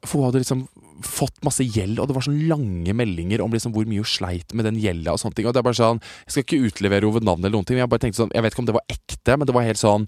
[0.05, 0.67] For hun hadde liksom
[1.03, 4.53] fått masse gjeld, og det var sånn lange meldinger om liksom hvor mye hun sleit
[4.55, 5.47] med den gjelda og sånne ting.
[5.49, 7.83] Og det er bare sånn Jeg skal ikke utlevere ved navn eller noen ting, men
[7.83, 9.81] jeg bare tenkte sånn Jeg vet ikke om det var ekte, men det var helt
[9.81, 10.07] sånn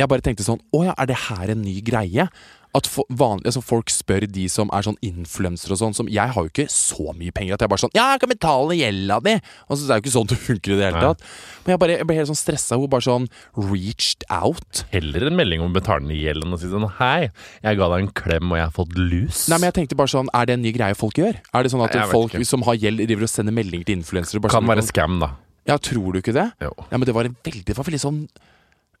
[0.00, 2.26] Jeg bare tenkte sånn Å ja, er det her en ny greie?
[2.74, 6.32] At for, vanlig, altså folk spør de som er sånn influensere og sånn som Jeg
[6.34, 9.20] har jo ikke så mye penger at jeg bare sånn Ja, jeg kan betale gjelda
[9.22, 9.34] di!
[9.68, 11.22] og det er jo ikke sånn det funker i det hele tatt.
[11.64, 12.76] Men jeg, bare, jeg ble helt sånn stressa.
[12.80, 14.82] Hun bare sånn reached out.
[14.92, 17.28] Heller en melding om å betale ned gjeld enn å si sånn Hei,
[17.64, 19.44] jeg ga deg en klem, og jeg har fått lus.
[19.52, 21.38] Nei, men jeg tenkte bare sånn Er det en ny greie folk gjør?
[21.54, 22.48] Er det sånn at Nei, folk ikke.
[22.48, 24.42] som har gjeld, driver og sender meldinger til influensere?
[24.44, 25.30] kan sånn- være scam, da.
[25.64, 26.50] Ja, tror du ikke det?
[26.60, 26.74] Jo.
[26.90, 28.28] Ja, men det var en veldig Det var veldig sånn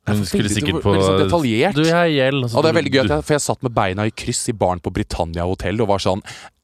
[0.06, 1.74] Hun skulle sikkert på detaljert.
[1.78, 2.44] Du, jeg har gjeld.
[2.52, 4.54] Og det er veldig gøy, at jeg, for jeg satt med beina i kryss i
[4.60, 6.20] baren på Britannia hotell og var sånn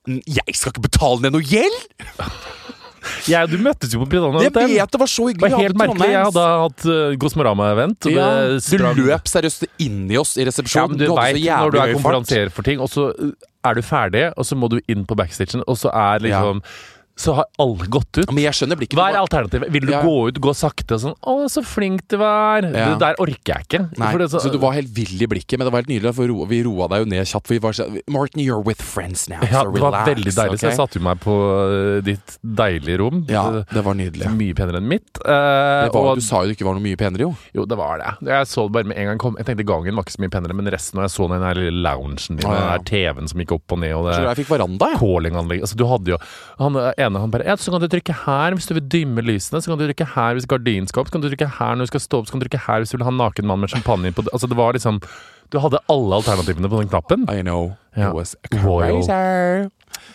[0.09, 1.81] «Mm, Jeg skal ikke betale ned noe gjeld!
[3.31, 4.75] Ja, du møttes jo på Britannia Jeg Hotel.
[4.77, 6.09] vet det var så Det var helt merkelig.
[6.13, 8.09] Jeg hadde hatt uh, Gosmorama-event.
[8.13, 8.27] ja,
[8.61, 10.97] Du løp seriøst inn i oss i Ja, resepsjonen.
[10.97, 13.33] men du hadde så vet, når du er konferansier for ting, og så uh,
[13.65, 16.61] er du ferdig, og så må du inn på backstagen, og så er liksom
[17.19, 18.31] Så har alle gått ut.
[18.33, 18.97] Men jeg skjønner blikket.
[18.97, 19.71] Hva er alternativet?
[19.75, 20.01] Vil du Ja.
[20.03, 22.65] gå ut, gå sakte og sånn 'Å, så flink du var'?
[22.65, 22.95] Ja.
[22.95, 23.99] Det der orker jeg ikke.
[23.99, 26.15] Nei, er så, du var helt vill i blikket, men det var helt nydelig.
[26.15, 27.47] For ro, vi roa deg jo ned kjapt.
[27.47, 30.59] For vi var sånn Martin, you're with friends now, ja, so det var veldig deilig.
[30.61, 33.27] Så jeg satte jo meg på uh, ditt deilige rom.
[33.29, 34.27] Ja, Det- var nydelig.
[34.31, 35.09] Mye penere enn mitt.
[35.25, 37.37] Eh, var, og, du sa jo det ikke var noe mye penere, jo.
[37.55, 38.29] jo, det var det.
[38.29, 39.37] Jeg så det bare med en gang kom.
[39.37, 41.55] Jeg tenkte gangen var ikke så mye penere, men resten når jeg så den her
[41.55, 44.35] lille loungen din, ah, ja, den der TV-en som gikk opp og ned, og Så
[44.37, 44.87] det veranda,
[45.61, 46.19] Altså, du hadde jo
[46.59, 46.75] Han
[47.11, 49.61] ene han bare ja, Så kan du trykke her hvis du vil dymme lysene.
[49.61, 51.11] Så kan du trykke her hvis gardinen skal opp.
[51.11, 52.31] Så kan du trykke her når du skal stå opp.
[52.31, 54.25] Så kan du trykke her hvis du vil ha en naken mann med champagne på
[54.31, 55.03] Altså, det var liksom
[55.51, 57.27] Du hadde alle alternativene på den knappen.
[57.29, 57.75] I know.
[57.97, 58.11] Ja.
[58.11, 59.11] It was crazy.
[59.11, 59.69] Eh,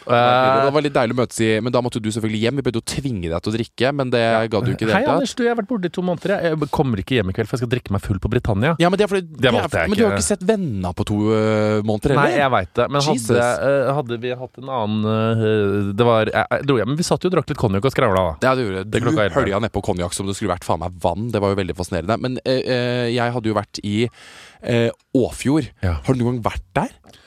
[0.05, 2.59] det var litt deilig å møtes i Men da måtte du selvfølgelig hjem.
[2.59, 5.03] Vi prøvde å tvinge deg til å drikke, men det ga du ikke det Hei.
[5.15, 5.35] Anders.
[5.35, 6.35] Du, jeg har vært borte i to måneder.
[6.45, 8.75] Jeg kommer ikke hjem i kveld, for jeg skal drikke meg full på Britannia.
[8.81, 10.27] Ja, men, det er fordi, Det valgte jeg men du har ikke.
[10.27, 12.87] sett Venner på to uh, måneder Nei, jeg veit det.
[12.93, 16.99] Men hadde, eh, hadde vi hatt en annen uh, Det var jeg, dro hjem, men
[16.99, 18.49] vi satt jo og drakk litt konjakk og skravla, da.
[18.49, 19.01] Ja, det gjorde det.
[19.01, 21.29] Du hølja nedpå konjakk som det skulle vært faen meg vann.
[21.33, 22.19] Det var jo veldig fascinerende.
[22.21, 25.69] Men uh, eh, jeg hadde jo vært i eh, Åfjord.
[25.85, 25.99] Ja.
[26.05, 27.21] Har du noen gang vært der?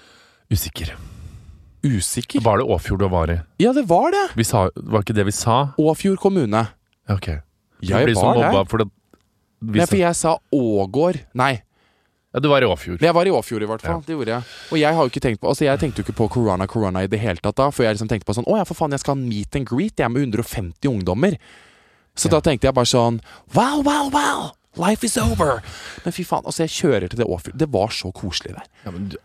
[0.52, 0.94] Usikker.
[1.84, 2.40] Usikker?
[2.42, 3.38] Var det Åfjord du var i?
[3.62, 4.24] Ja, det var det!
[4.36, 5.58] Vi sa, var ikke det vi sa?
[5.78, 6.66] Åfjord kommune.
[7.08, 7.28] Ja, Ok.
[7.80, 8.64] Jeg blir så var mobba der.
[8.66, 8.88] for det
[9.62, 11.20] Nei, for jeg sa Ågård.
[11.34, 11.62] Nei,
[12.34, 13.00] Ja, du var i Åfjord.
[13.00, 14.00] jeg var i Åfjord i hvert fall.
[14.02, 14.06] Ja.
[14.06, 14.42] Det gjorde jeg.
[14.72, 17.02] Og jeg har jo ikke tenkt på Altså jeg tenkte jo ikke på korona korona
[17.02, 18.90] i det hele tatt da, før jeg liksom tenkte på sånn Å ja, for faen,
[18.92, 21.38] jeg skal ha meet and greet jeg med 150 ungdommer.
[22.18, 23.20] Så da tenkte jeg bare sånn
[23.54, 24.50] Wow, wow, wow!
[24.78, 25.58] Life is over!
[26.04, 27.58] Men fy faen, altså jeg kjører til det Åfjord.
[27.58, 28.68] Det var så koselig der.
[28.86, 29.18] Ja, men du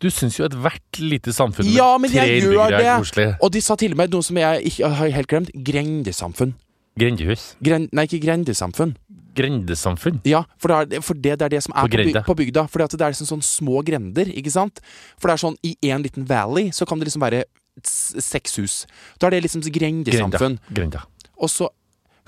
[0.00, 2.96] du syns jo ethvert lite samfunn med Ja, men tre innbyggere er det!
[3.04, 3.26] koselig.
[3.44, 5.50] Og de sa til og med noe som jeg ikke har helt glemt.
[5.66, 6.54] Grendesamfunn.
[6.98, 7.54] Grendehus.
[7.64, 8.94] Gren, nei, ikke grendesamfunn.
[9.36, 10.20] Grendesamfunn.
[10.26, 12.36] Ja, for det, er, for det, det er det som er På på, by, på
[12.40, 12.64] bygda.
[12.72, 14.82] For det er liksom sånn små grender, ikke sant?
[15.20, 17.44] For det er sånn i en liten valley så kan det liksom være
[17.86, 18.74] seks hus.
[19.20, 20.58] Da er det liksom grendesamfunn.
[20.72, 21.04] Grenda.
[21.04, 21.04] Grenda.
[21.40, 21.70] Og så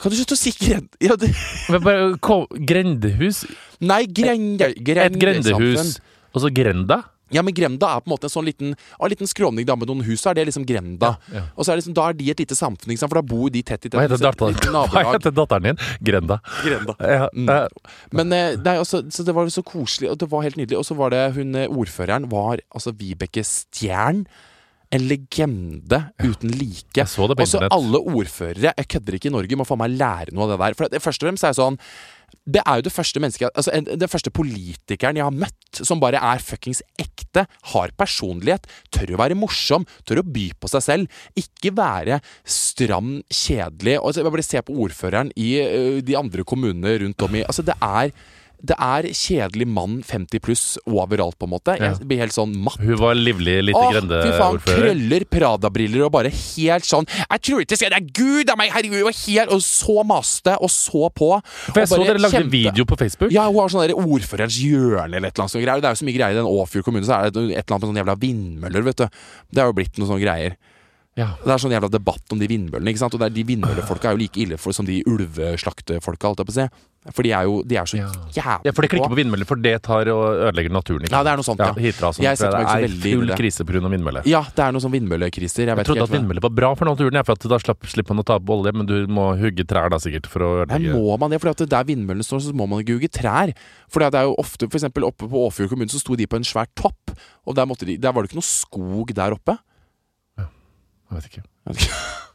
[0.02, 0.90] Kan du slutte å si grend...
[1.02, 1.30] Ja, det,
[2.58, 3.44] grendehus
[3.82, 5.96] nei, grende, Et grendehus.
[6.32, 7.02] Og så grenda?
[7.32, 9.88] Ja, men grenda er på en måte en sånn liten, en liten skråning da med
[9.88, 10.20] noen hus.
[10.20, 11.14] Så er det liksom grenda.
[11.32, 11.46] Ja.
[11.56, 13.62] Og så er det liksom, da er de et lite samfunn, for da bor de
[13.64, 13.96] tett i tett.
[13.96, 14.58] Hva heter, datteren,
[14.92, 15.80] hva heter datteren din?
[16.04, 16.40] Grenda.
[16.60, 16.96] Grenda.
[17.00, 17.48] Ja, Mm.
[17.48, 17.68] eh,
[18.12, 20.76] Men eh, nei, også, så det var så koselig, og det var helt nydelig.
[20.78, 24.26] Og så var det hun eh, ordføreren var altså Vibeke Stjern.
[24.92, 27.04] En legende uten like.
[27.04, 30.52] Og så alle ordførere, jeg kødder ikke i Norge, må faen meg lære noe av
[30.52, 30.76] det der.
[30.76, 31.80] For det, først og fremst er sånn
[32.48, 36.20] det er jo det første mennesket Altså Den første politikeren jeg har møtt som bare
[36.20, 41.22] er fuckings ekte, har personlighet, tør å være morsom, tør å by på seg selv.
[41.38, 43.94] Ikke være stram, kjedelig.
[44.02, 45.54] Og så jeg bare se på ordføreren i
[46.04, 48.12] de andre kommunene rundt om i Altså, det er
[48.64, 51.74] det er kjedelig mann 50 pluss overalt, på en måte.
[51.78, 51.94] Jeg Ja.
[52.06, 52.78] blir helt sånn matt.
[52.78, 54.60] Hun var livlig lite grendeordfører.
[54.62, 59.06] krøller, Prada-briller og bare helt sånn 'Jeg tror ikke det er Gud av meg, herregud!'
[59.06, 61.42] Og, helt, og så maste og så på.
[61.44, 63.32] For jeg så dere lagde kjempe- video på Facebook.
[63.32, 65.80] Ja, hun har sånn ordførerens hjørne eller et eller annet sånt greier.
[65.80, 67.76] Det er jo så mye greier i den Åfjord kommune, så er det et eller
[67.76, 69.08] annet med sånne jævla vindmøller, vet du.
[69.52, 70.56] Det har jo blitt noen sånne greier.
[71.14, 71.26] Ja.
[71.44, 73.12] Det er sånn jævla debatt om de vindmøllene, ikke sant.
[73.12, 76.48] Og det er, de vindmøllefolka er jo like ille for, som de ulveslaktefolka, holdt jeg
[76.48, 76.68] på å.
[77.12, 78.06] For de er jo de er så Ja.
[78.30, 81.02] jævlig Ja, for det klikker på vindmøller, for det tar og ødelegger naturen.
[81.02, 81.10] Ikke?
[81.10, 81.72] Ja, det er noe sånt, ja.
[81.74, 83.36] Hitra sånn, Jeg for setter meg ikke så det veldig er full det.
[83.42, 83.90] krise pga.
[83.90, 84.22] vindmølle.
[84.24, 85.66] Ja, det er noen sånn vindmøllekriser.
[85.66, 87.82] Jeg Jeg trodde ikke at vindmøller var bra for naturen, ja, for at da slapp,
[87.90, 90.66] slipper man å ta opp olje, men du må hugge trær da sikkert for å
[90.68, 91.40] Nei, må man det?
[91.42, 93.52] For der vindmøllene står, så må man ikke hugge trær.
[93.90, 96.36] For det er jo ofte, for eksempel oppe på Åfjord kommune, så sto de på
[96.36, 97.12] en svær topp.
[97.46, 99.58] Og der, måtte de, der var det ikke noe skog der oppe.
[101.66, 102.31] Jeg vet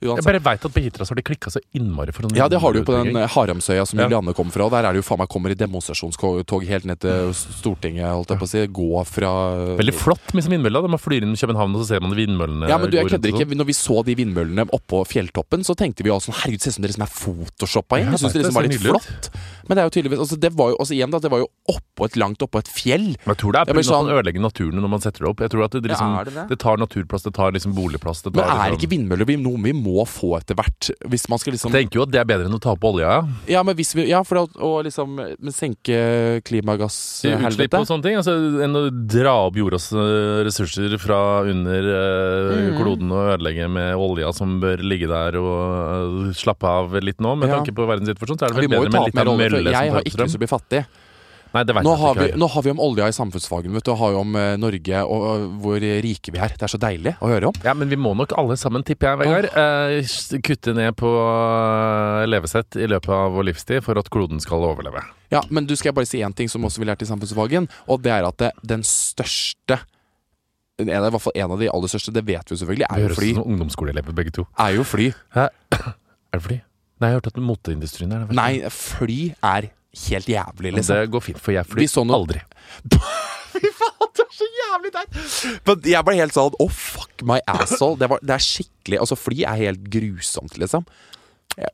[0.00, 0.16] ikke.
[0.18, 2.60] Jeg bare veit at på Hitra så har de klikka så innmari for Ja, det
[2.60, 4.06] har du jo på den eh, Haramsøya som Ja.
[4.08, 4.68] Julianne kom fra.
[4.70, 8.38] Der er det jo faen meg kommer i demonstrasjonstog helt ned til Stortinget, holdt jeg
[8.40, 8.64] på å si.
[8.74, 9.30] Gå fra
[9.78, 10.82] Veldig flott med vindmølla.
[10.88, 13.32] Man flyr inn i København, og så ser man vindmøllene Ja, men du, jeg kødder
[13.32, 13.48] ikke.
[13.54, 16.82] Når vi så de vindmøllene oppå fjelltoppen, så tenkte vi jo sånn Herregud, se som
[16.84, 18.10] dere som er photoshoppa inn.
[18.10, 19.30] Ja, Jeg syns det det liksom var litt flott.
[19.68, 21.48] Men det er jo tydeligvis altså, Det var jo også igjen da, det var jo
[21.72, 23.06] oppå et langt oppå et fjell.
[23.24, 23.78] Men jeg tror det er pga.
[23.78, 25.40] at sånn- man ødelegger naturen når man setter det opp.
[25.40, 26.44] Jeg tror at det, liksom, Ja, det det?
[26.52, 28.22] det tar naturplass, det tar liksom boligplass.
[28.24, 30.90] Det Men tar, er liksom, ikke vindmøller noe vi må få etter hvert?
[31.12, 32.84] Hvis man skal liksom Jeg tenker jo at det er bedre enn å ta opp
[32.88, 33.04] olja.
[33.04, 33.20] Ja.
[33.58, 35.16] Ja, men hvis vi Ja, for å, å liksom
[35.52, 37.78] senke senke Utslipp klimagasshelvete.
[37.80, 38.16] og sånne ting.
[38.18, 42.76] Altså, enn å dra opp jordas eh, ressurser fra under eh, Mm.
[42.78, 47.34] kloden og ødelegge med olja som bør ligge der og uh, slappe av litt nå.
[47.38, 47.58] Med Ja.
[47.58, 49.56] tanke på verdenssituasjonen så er det vel må jo bedre med litt av olje, for
[49.58, 50.82] mølle jeg har ikke lyst til å bli fattig.
[51.54, 53.74] Nei, det vet Nå jeg har, ikke vi, nå har vi om olja i samfunnsfagen,
[53.76, 53.92] vet du.
[53.94, 56.54] Og har jo om eh, Norge og, og hvor rike vi er.
[56.58, 57.60] Det er så deilig å høre om.
[57.62, 62.24] Ja, men vi må nok alle sammen, tipper jeg, Vegard, eh, kutte ned på eh,
[62.26, 65.04] levesett i løpet av vår livstid for at kloden skal overleve.
[65.30, 67.70] Ja, Men du skal jeg bare si én ting som også vi lærte i samfunnsfagen,
[67.90, 69.78] og det er at det, den største
[70.82, 72.96] en, I hvert fall en av de aller største, det vet vi jo selvfølgelig, Det
[72.98, 73.30] er jo høres fly.
[73.30, 74.44] ut som ungdomsskoleelever begge to.
[74.58, 75.12] Er jo fly.
[75.38, 75.52] Er
[76.34, 76.56] det fly?
[76.98, 78.34] Nei, jeg har hørt at moteindustrien er det.
[78.34, 79.68] Nei, fly er
[80.08, 80.96] helt jævlig, liksom.
[81.00, 82.42] Det går fint, for jeg Vi flyr så noe- aldri.
[83.54, 85.18] Fy faen, det er så jævlig teit!
[85.68, 87.98] Men jeg ble helt sånn Oh, fuck my asshole.
[88.00, 90.82] Det, var, det er skikkelig Altså, fly er helt grusomt, liksom.
[91.56, 91.70] Ja,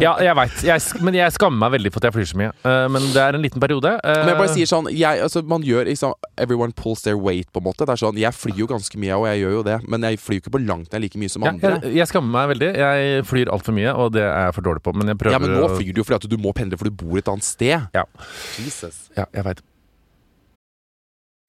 [0.00, 0.62] jeg veit.
[1.04, 2.50] Men jeg skammer meg veldig for at jeg flyr så mye.
[2.64, 3.94] Uh, men det er en liten periode.
[4.02, 7.50] Uh, Men jeg bare sier sånn jeg, altså, Man gjør liksom Everyone pulls their weight,
[7.52, 7.86] på en måte.
[7.86, 10.20] Det er sånn, Jeg flyr jo ganske mye, og jeg gjør jo det, men jeg
[10.22, 11.74] flyr jo ikke på langt nær like mye som ja, andre.
[11.82, 12.70] jeg, jeg skammer meg veldig.
[12.82, 14.96] Jeg flyr altfor mye, og det er jeg for dårlig på.
[14.98, 16.90] Men jeg prøver Ja, men nå flyr du jo fordi at du må pendle, for
[16.90, 17.90] du bor et annet sted.
[17.94, 18.06] Ja.
[18.60, 19.06] Jesus.
[19.18, 19.62] Ja, jeg vet.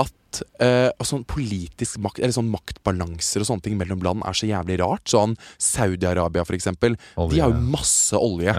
[0.00, 4.48] at eh, sånn politisk makt, eller sånn maktbalanser og sånne ting mellom land er så
[4.48, 5.04] jævlig rart?
[5.10, 6.96] Sånn Saudi-Arabia, for eksempel.
[7.20, 8.54] Olje, De har jo masse olje.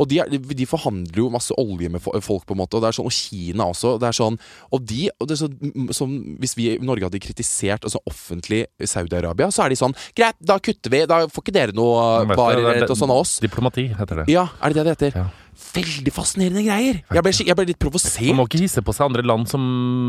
[0.00, 2.78] Og de, er, de forhandler jo masse olje med folk, på en måte.
[2.78, 3.94] Og det er sånn, og Kina også.
[4.02, 4.38] Det er sånn,
[4.70, 8.64] og de, og det er sånn, sånn Hvis vi i Norge hadde kritisert altså offentlig
[8.80, 11.04] Saudi-Arabia, så er de sånn Greit, da kutter vi.
[11.10, 13.38] Da får ikke dere noe bare rett eller sånn av oss.
[13.44, 14.28] Diplomati heter det.
[14.32, 15.18] Ja, er det det det heter?
[15.24, 15.43] Ja.
[15.54, 16.98] Veldig fascinerende greier.
[17.14, 19.62] Jeg ble, jeg ble litt Man må ikke hisse på seg andre land som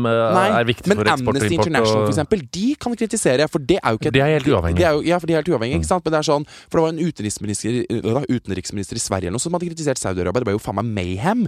[0.06, 1.54] uh, Nei, er viktige for eksport og Amnesty.
[1.54, 4.50] International, og- for eksempel, de kan kritisere, for det er jo ikke De er helt
[4.50, 4.78] uavhengige.
[4.78, 6.04] De er jo, ja, for de er helt uavhengige, ikke sant?
[6.04, 9.46] Men det er sånn For det var en utenriksminister, øh, utenriksminister i Sverige eller noe
[9.46, 10.42] som hadde kritisert Saudi-Arabia.
[10.42, 11.46] Det ble jo faen meg mayhem.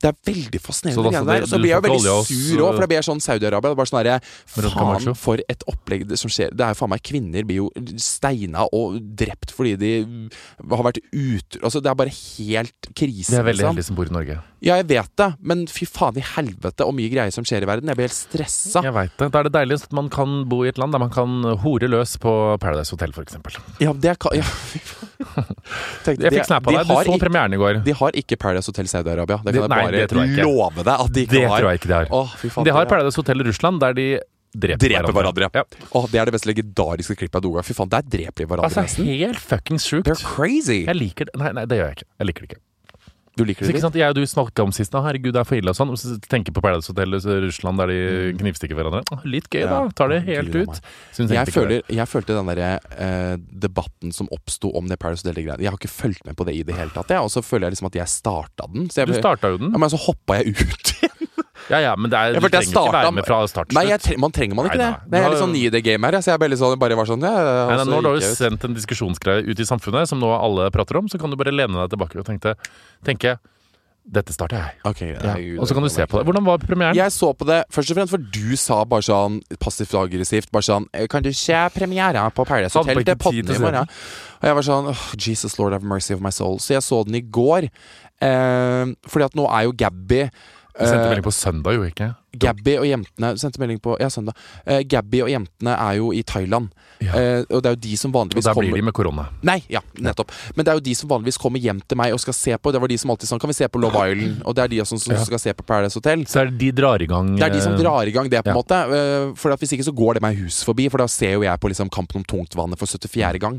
[0.00, 1.10] Det er veldig Så fascinerende.
[1.10, 3.20] da- det så det- så blir jeg jo veldig sur òg, for det blir sånn
[3.20, 3.74] Saudi-Arabia.
[3.76, 4.22] Bare sånn
[4.60, 6.50] Rundt Faen for et opplegg det som skjer.
[6.54, 10.30] Det er jo faen meg Kvinner blir jo steina og drept fordi de
[10.68, 13.30] har vært ut Altså, det er bare helt krise.
[13.30, 13.74] Vi er veldig liksom.
[13.74, 14.38] heldige som bor i Norge.
[14.62, 17.68] Ja, jeg vet det, men fy faen i helvete og mye greier som skjer i
[17.68, 17.86] verden.
[17.88, 18.82] Jeg blir helt stressa.
[18.82, 19.30] Jeg vet det.
[19.32, 21.88] Da er det deilig at man kan bo i et land der man kan hore
[21.88, 23.36] løs på Paradise Hotel, f.eks.
[23.80, 25.09] Ja, det kan ja, fy faen.
[26.04, 26.86] Tenk, Jeg fikk snap av deg.
[26.88, 27.80] Du så ikke- premieren i går.
[27.84, 29.36] De har ikke Paradise Hotel Saudi-Arabia.
[29.44, 31.48] Det kan Det- jeg nei, bare det tror jeg love deg at de ikke Det
[31.48, 31.60] har.
[31.60, 32.06] tror jeg ikke de har.
[32.10, 34.08] Åh, fy faen, De har Paradise Hotel i Russland, der de
[34.56, 35.50] dreper, Dreper hverandre.
[35.54, 35.62] Ja.
[35.94, 37.62] Åh, det er det mest legendariske klippet av Doga.
[37.62, 40.06] Fy faen, der dreper de hverandre Altså, helt fuckings sjukt.
[40.08, 40.84] They're crazy.
[40.86, 41.36] Jeg liker det.
[41.38, 42.08] Nei, nei, det gjør jeg ikke.
[42.18, 42.60] Jeg liker det ikke.
[43.40, 45.40] Du liker Så det ikke sant, Jeg og du snakka om sist, da, herregud, det
[45.42, 45.92] er for ille og sånn.
[46.00, 47.98] Så tenker på Paradise Hotel i Russland der de
[48.40, 49.02] knivstikker hverandre.
[49.24, 49.80] Litt gøy, da.
[49.86, 49.94] Mm.
[49.98, 50.80] Tar det helt Gud, ut.
[51.30, 53.34] Jeg, føler, jeg følte den derre eh,
[53.66, 56.64] debatten som oppsto om det Paradise Hotel-greiene Jeg har ikke fulgt med på det i
[56.66, 57.24] det hele tatt, jeg.
[57.24, 58.88] Og så føler jeg liksom at jeg starta den.
[58.92, 59.72] Så jeg, Du starta jo den.
[59.74, 60.89] ja, men så hoppa jeg ut.
[61.70, 63.98] Ja ja, men det er, du trenger starta, ikke være med fra start til Nei,
[64.02, 64.96] tre- man trenger man ikke Nei, det.
[65.06, 65.10] nei.
[65.14, 66.24] Det er litt sånn ny i det gamet her.
[66.26, 67.30] Så jeg bare, sånn, bare var sånn ja,
[67.70, 68.36] Nei, nei, Nå når du har ut.
[68.40, 71.54] sendt en diskusjonsgreie ut i samfunnet, som nå alle prater om, så kan du bare
[71.54, 72.56] lene deg tilbake og tenke,
[73.06, 73.38] tenke
[74.10, 74.78] dette starter jeg.
[74.88, 75.34] Okay, Ja.
[75.60, 76.24] Og så kan du se på det.
[76.26, 76.96] Hvordan var premieren?
[76.96, 80.66] Jeg så på det først og fremst for du sa bare sånn passivt aggressivt bare
[80.66, 83.04] sånn «Eh, Kan du se premieren på Paradise Hotel?
[83.04, 83.86] tid podden i morgen.
[84.40, 86.58] Og jeg var sånn oh, Jesus Lord have mercy of my soul.
[86.58, 87.68] Så jeg så den i går.
[88.20, 90.24] Eh, fordi at nå er jo Gabby
[90.80, 92.06] Du sendte eh, melding på søndag, jo ikke?
[92.40, 94.38] Gabby og jentene Sendte melding på Ja, søndag.
[94.64, 96.70] Eh, Gabby og jentene er jo i Thailand.
[97.00, 97.12] Ja.
[97.16, 99.22] Eh, og det er jo de som Og vanligvis der blir kommer de med korona.
[99.42, 100.32] Nei, ja, nettopp.
[100.56, 102.72] Men det er jo de som vanligvis kommer hjem til meg og skal se på.
[102.74, 104.42] Det var de som alltid sånn Kan vi se på Love Island?
[104.44, 106.26] Og det er de som, som skal se på Paradise Hotel.
[106.28, 108.28] Så er det de drar i gang Det er de som eh, drar i gang
[108.28, 108.80] det, på en måte.
[108.98, 111.46] Eh, For at Hvis ikke så går det meg hus forbi, for da ser jo
[111.46, 113.40] jeg på liksom Kampen om tungtvannet for 74.
[113.40, 113.56] gang.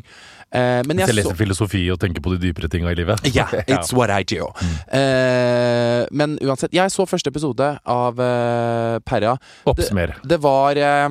[0.51, 3.25] Eh, Men jeg jeg leser så filosofi og tenker på de dypere tinga i livet.
[3.33, 4.51] Ja, it's what I do.
[4.91, 8.21] Eh, Men uansett, jeg så første episode av
[9.07, 9.35] Perra.
[9.65, 10.15] Oppsummer.
[10.27, 11.09] Det var eh,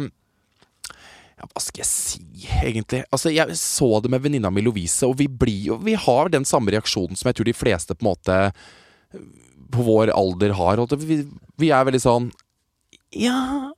[1.41, 2.21] ja, Hva skal jeg si,
[2.61, 3.03] egentlig?
[3.11, 6.45] Altså, Jeg så det med venninna mi Lovise, og vi blir jo Vi har den
[6.49, 8.39] samme reaksjonen som jeg tror de fleste på en måte
[9.71, 10.81] på vår alder har.
[10.99, 11.21] Vi,
[11.63, 12.31] vi er veldig sånn
[13.17, 13.73] Ja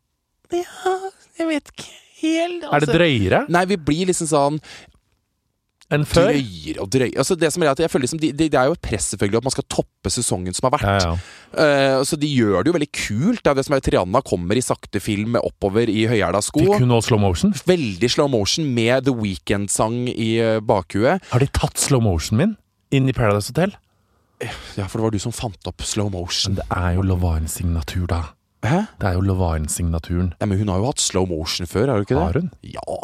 [0.53, 0.96] Ja,
[1.38, 1.90] jeg vet ikke
[2.22, 4.59] helt Er det drøyere Nei, vi blir liksom sånn
[5.94, 6.31] enn før?
[6.33, 7.18] drøyere og drøyere.
[7.22, 9.11] Altså, det som er at jeg føler liksom, de, de, Det er jo et press
[9.12, 11.07] selvfølgelig at man skal toppe sesongen som har vært.
[11.07, 11.12] ja.
[11.52, 13.42] Eh, så de gjør det jo veldig kult.
[13.42, 16.64] Det er det som er Triana kommer i sakte film oppover i høyhæla sko.
[16.64, 17.55] Fikk hun også slow motion?
[17.68, 21.24] Veldig slow motion med The Weekend-sang i eh, bakhuet.
[21.33, 22.57] Har de tatt slow motion min
[22.92, 23.76] inn i Paradise Hotel?
[24.76, 26.57] Ja, for det var du som fant opp slow motion.
[26.57, 28.22] Men det er jo Lovaren-signatur, da.
[28.66, 28.85] Hæ?
[29.00, 30.33] Det er jo Lovaren-signaturen.
[30.40, 32.22] Ja, men hun har jo hatt slow motion før, har hun ikke det?
[32.22, 32.50] Har hun?
[32.62, 32.98] Ja.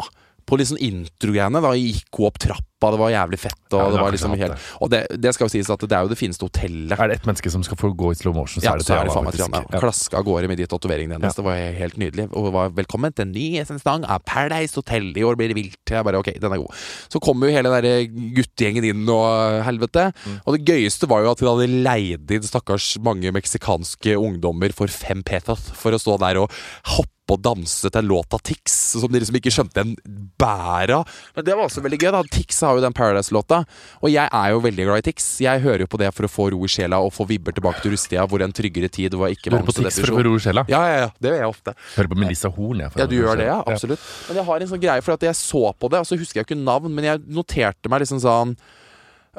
[0.48, 1.60] På litt sånn intro-greiene.
[1.60, 3.58] Da gikk hun opp trappa, det var jævlig fett.
[3.74, 6.06] Og Ja, det var liksom helt Og det, det skal jo sies at det er
[6.06, 6.94] jo det fineste hotellet.
[6.96, 8.86] Er det ett menneske som skal få gå i slow motion, så Ja, er det
[8.88, 9.28] Triana, faen.
[9.34, 9.60] Triana.
[9.68, 9.82] Ja.
[9.82, 11.36] Klaska av gårde med de tatoveringene hennes.
[11.36, 12.28] Det var helt nydelig.
[12.32, 15.10] Og var velkommen til en ny sesong av Paradise Hotel.
[15.12, 15.76] I år blir det vilt.
[15.90, 16.80] Jeg bare ok, den er god.
[17.12, 20.08] Så kom jo hele den der guttegjengen inn og helvete.
[20.24, 20.40] Mm.
[20.46, 24.88] Og det gøyeste var jo at de hadde leid inn stakkars mange meksikanske ungdommer for
[24.88, 26.52] fem petas for å stå der og
[26.96, 29.94] hoppe og danse til låta Tix, som de liksom ikke skjønte en
[30.40, 31.16] bær av.
[31.36, 32.10] Men det var også veldig gøy.
[32.14, 33.62] da Tix har jo den Paradise-låta,
[34.00, 35.28] og jeg er jo veldig glad i Tix.
[35.44, 37.84] Jeg hører jo på det for å få ro i sjela og få vibber tilbake
[37.84, 40.34] til Rustia, hvor en tryggere tid var ikke hører på Tix for å få ro
[40.38, 40.66] i sjela?
[40.72, 41.76] Ja, ja, ja, det gjør jeg ofte.
[41.96, 42.96] Hører på Melissa Horn, jeg.
[42.98, 43.60] Ja, du gjør det, ja.
[43.68, 44.10] Absolutt.
[44.28, 46.40] Men jeg har en sånn greie, for at jeg så på det, og så husker
[46.40, 48.54] jeg ikke navn, men jeg noterte meg liksom sånn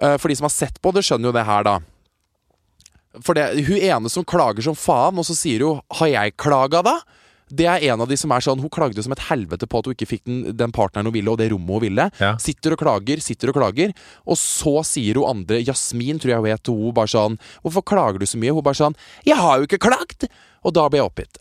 [0.01, 1.79] eh, For de som har sett på det, skjønner jo det her, da.
[3.25, 6.83] For det, hun ene som klager som faen, og så sier hun 'Har jeg klaga,
[6.85, 7.01] da?'
[7.49, 9.87] Det er en av de som er sånn Hun klagde som et helvete på at
[9.89, 12.07] hun ikke fikk den, den partneren hun ville, og det rommet hun ville.
[12.21, 12.35] Ja.
[12.41, 13.95] Sitter og klager, sitter og klager.
[14.29, 18.19] Og så sier hun andre, Jasmin tror jeg hun het, hun bare sånn 'Hvorfor klager
[18.19, 20.29] du så mye?' Hun bare sånn 'Jeg har jo ikke klagd!'
[20.65, 21.37] Og da ble jeg oppgitt.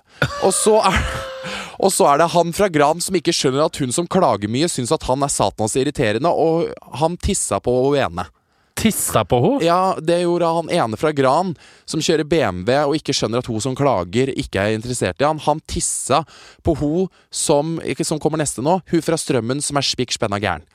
[0.47, 0.99] Og så er
[1.85, 4.69] og så er det han fra Gran som ikke skjønner at hun som klager mye,
[4.71, 8.27] syns at han er satans irriterende, og han tissa på hun ene.
[8.79, 9.67] Tissa på henne?
[9.67, 11.55] Ja, det gjorde han ene fra Gran,
[11.89, 15.41] som kjører BMW og ikke skjønner at hun som klager, ikke er interessert i han.
[15.49, 16.23] Han tissa
[16.67, 20.67] på hun som, som kommer neste nå, hun fra Strømmen som er spikk spenna gæren.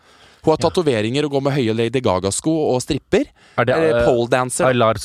[0.44, 3.30] Hun har tatoveringer og går med høye Lady Gaga-sko og stripper.
[3.56, 4.06] Er det uh, poledancer?
[4.10, 4.68] pole dancer.
[4.68, 5.00] Aylar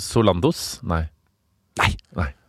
[0.00, 0.62] Solandos?
[0.88, 1.04] Nei.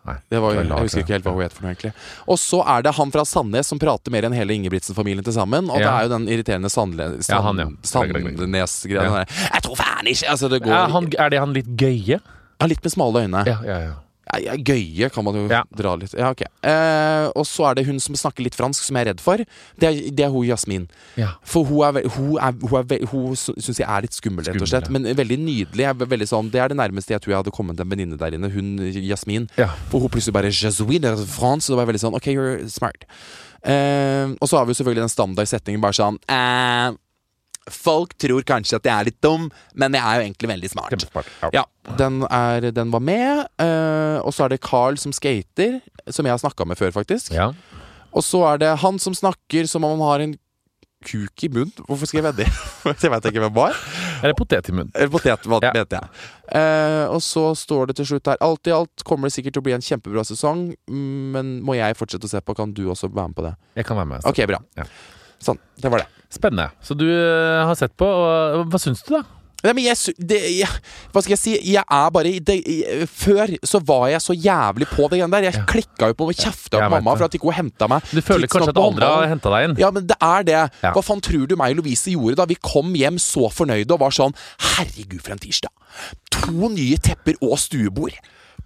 [0.07, 0.15] Nei.
[0.31, 1.91] Det var, det jeg husker ikke helt hva hun het for noe, egentlig.
[2.31, 5.67] Og så er det han fra Sandnes som prater mer enn hele Ingebrigtsen-familien til sammen.
[5.69, 7.67] Og det er jo den irriterende Sandle- Ja, han, ja.
[7.83, 8.39] Sand, Greit, greit, greit.
[8.39, 9.03] Sandnes-greia.
[9.19, 9.25] Ja.
[9.53, 12.19] Jeg tror faen ikke Altså, det går Er, han, er det han litt gøye?
[12.59, 13.43] Ja, Litt med smale øyne.
[13.47, 13.93] Ja, ja, ja.
[14.43, 15.63] Ja, gøye kan man jo Ja.
[15.75, 16.43] dra litt Ja, ok.
[16.63, 19.37] Eh, og så er det hun som snakker litt fransk, som jeg er redd for.
[19.79, 20.87] Det er, det er hun Jasmin.
[21.17, 21.31] ja.
[21.43, 24.67] For hun er, hun er, hun er Hun syns jeg er litt skummel, rett og
[24.69, 24.89] slett.
[24.89, 25.89] Men veldig nydelig.
[25.97, 28.49] Veldig sånn, det er det nærmeste jeg tror jeg hadde kommet en venninne der inne.
[28.53, 29.49] Hun Jasmin.
[29.57, 29.69] ja.
[29.89, 31.69] For hun plutselig bare er France.
[31.71, 33.05] Og det var veldig sånn Ok, you're smart.
[33.65, 36.93] Eh, og så har vi jo selvfølgelig den standard setningen bare sånn eh,
[37.69, 40.93] Folk tror kanskje at jeg er litt dum, men jeg er jo egentlig veldig smart.
[40.95, 41.27] Kjempesmart.
[41.43, 41.49] Ja.
[41.59, 43.43] Ja, den, er, den var med.
[43.61, 47.33] Uh, og så er det Carl som skater, som jeg har snakka med før, faktisk.
[47.35, 47.51] ja.
[48.09, 50.31] Og så er det han som snakker som om han har en
[51.05, 51.69] kuk i munnen.
[51.85, 52.47] Hvorfor skrev jeg det?
[53.03, 53.77] jeg vet ikke hvem var.
[54.23, 54.89] Eller potet i munnen.
[54.97, 55.69] Eller potet, hva Ja.
[55.77, 56.09] vet jeg.
[56.49, 59.61] Uh, og så står det til slutt her Alt i alt kommer det sikkert til
[59.61, 62.57] å bli en kjempebra sesong, men må jeg fortsette å se på?
[62.57, 63.53] Kan du også være med på det?
[63.77, 64.25] Jeg kan være med.
[64.33, 64.59] Ok, bra.
[64.81, 64.89] Ja.
[65.43, 65.59] Sånn.
[65.79, 66.09] Det var det.
[66.29, 66.69] Spennende.
[66.85, 68.05] Så du eh, har sett på.
[68.05, 69.23] og Hva syns du, da?
[69.59, 70.69] Nei, men jeg, det, jeg,
[71.11, 71.53] Hva skal jeg si?
[71.73, 75.49] Jeg er bare det, jeg, Før så var jeg så jævlig på det greiene der.
[75.49, 78.07] Jeg klikka jo på og kjefta på mamma for at ikke hun henta meg.
[78.13, 79.75] Du føler kanskje at andre har henta deg inn?
[79.81, 80.59] Ja, men det er det.
[80.85, 80.93] Ja.
[80.95, 84.03] Hva faen tror du meg og Lovise gjorde da vi kom hjem så fornøyde og
[84.05, 84.35] var sånn
[84.77, 85.73] Herregud, for en tirsdag.
[86.39, 88.15] To nye tepper og stuebord.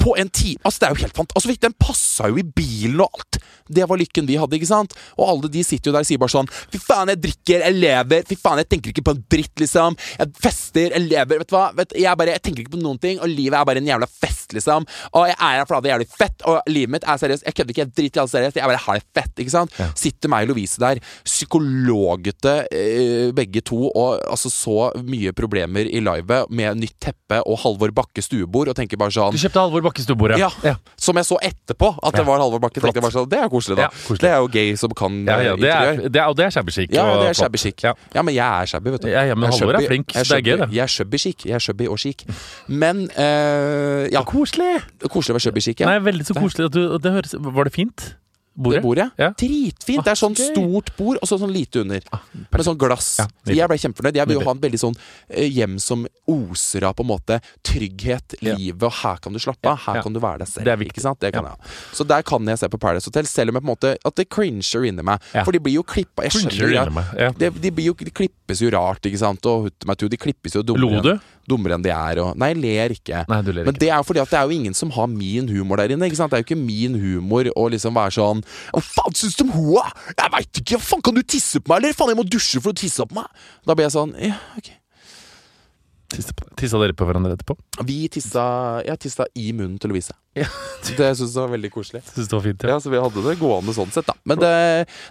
[0.04, 0.60] På en time.
[0.64, 1.34] Altså, det er jo helt fant...
[1.38, 3.40] Altså, Den passa jo i bilen og alt.
[3.74, 4.96] Det var lykken vi hadde, ikke sant?
[5.16, 7.78] Og alle de sitter jo der og sier bare sånn Fy faen, jeg drikker, jeg
[7.78, 8.26] lever.
[8.28, 9.96] Fy faen, jeg tenker ikke på en dritt, liksom.
[10.20, 11.40] Jeg fester, jeg lever.
[11.42, 11.66] Vet du hva?
[11.78, 14.10] Vet, jeg, bare, jeg tenker ikke på noen ting, og livet er bare en jævla
[14.12, 14.88] fest, liksom.
[15.14, 17.48] Og jeg er her fordi det er jævlig fett, og livet mitt er seriøst.
[17.48, 18.60] Jeg kødder ikke, jeg driter i alt seriøst.
[18.60, 19.80] Jeg bare har det fett, ikke sant?
[20.04, 26.02] Sitter meg og Lovise der, psykologete eh, begge to, og altså så mye problemer i
[26.04, 29.86] livet med nytt teppe og Halvor Bakke stuebord, og tenker bare sånn Du kjøpte Halvor
[29.86, 30.38] Bakke stuebordet?
[30.40, 30.50] ja,
[30.98, 32.82] Som jeg så etterpå, at det var Halvor Bakke.
[32.82, 33.82] Tenkte jeg bare sånn, Det er koselig, da.
[33.84, 34.20] Ja, koselig.
[34.22, 36.46] Det er jo gay som kan Ja, ja, eh, det er, det er, og det
[36.46, 36.90] er shabby chic.
[36.92, 37.84] Ja, det er shabby chic.
[37.84, 37.94] Ja.
[38.16, 39.08] Ja, men jeg er shabby, vet du.
[39.10, 40.74] Ja, ja, men Halvor er shabby- flink, jeg så det er gøy, det.
[40.74, 41.46] Jeg er shabby chic.
[41.46, 42.26] Jeg er shabby og chic.
[42.68, 44.82] Men eh, ja, Koselig!
[45.10, 45.86] koselig å være shabby chic, ja.
[45.92, 46.72] Nei, veldig så koselig.
[46.74, 48.16] Du, det høres, var det fint?
[48.54, 48.82] Det Bordet?
[48.84, 49.06] bordet?
[49.18, 49.32] Ja.
[49.34, 50.04] Dritfint.
[50.06, 52.04] Det er sånn stort bord, og så sånn lite under.
[52.34, 53.16] Med sånn glass.
[53.18, 54.20] Ja, jeg ble kjempefornøyd.
[54.20, 54.98] Jeg vil jo ha en veldig sånn
[55.30, 58.54] eh, hjem som oser av på en måte trygghet, Ja.
[58.54, 59.80] livet, og her kan du slappe av.
[59.88, 60.66] Her kan du være deg selv.
[60.66, 61.02] Det er viktig.
[61.20, 61.74] Det kan jeg.
[61.94, 64.16] Så der kan jeg se på Paradise Hotel, selv om jeg på en måte at
[64.16, 65.20] det cringer inni meg.
[65.34, 67.38] For de blir jo klippa Jeg skjønner det.
[67.40, 69.46] De, de, blir jo, de klippes jo rart, ikke sant.
[69.50, 71.33] Og meg tu, de klippes jo Lo dummere, du?
[71.50, 72.22] Dummere enn de er.
[72.24, 73.24] Og, nei, jeg ler ikke.
[73.30, 73.82] Nei, du ler Men ikke.
[73.84, 76.06] det er jo fordi at det er jo ingen som har min humor der inne.
[76.10, 76.32] ikke sant?
[76.32, 79.52] Det er jo ikke min humor å liksom være sånn Hva faen syns du om
[79.58, 79.88] hoa?
[80.18, 80.80] Jeg veit ikke!
[80.84, 81.98] Faen, kan du tisse på meg, eller?
[81.98, 83.28] Faen, jeg må dusje for å tisse på meg!
[83.68, 84.72] Da blir jeg sånn Ja, ok.
[86.14, 87.56] Tissa Tissa dere på hverandre etterpå?
[87.88, 88.44] Vi tissa
[88.86, 90.14] Jeg tissa i munnen til Louise.
[90.38, 90.48] Ja.
[90.84, 92.02] Det syns jeg var veldig koselig.
[92.14, 94.16] Synes det var fint, Ja, så vi hadde det gående sånn sett, da.
[94.28, 94.52] Men det,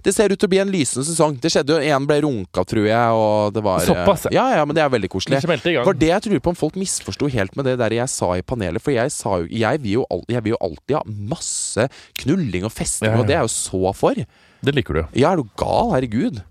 [0.03, 1.37] det ser ut til å bli en lysende sesong.
[1.43, 4.49] Det skjedde jo En ble runka, tror jeg, og det var Såpass, ja.
[4.59, 5.39] Ja, men det er veldig koselig.
[5.43, 8.33] Det var det jeg tror på om folk misforsto helt med det der jeg sa
[8.39, 8.83] i panelet.
[8.83, 11.87] For jeg sa jo Jeg vil jo, al jeg vil jo alltid ha masse
[12.23, 13.23] knulling og festing, Ja, ja.
[13.23, 14.19] og det er jeg jo så for.
[14.63, 15.03] Det liker du.
[15.19, 15.91] Ja, er du gal?
[15.97, 16.43] Herregud.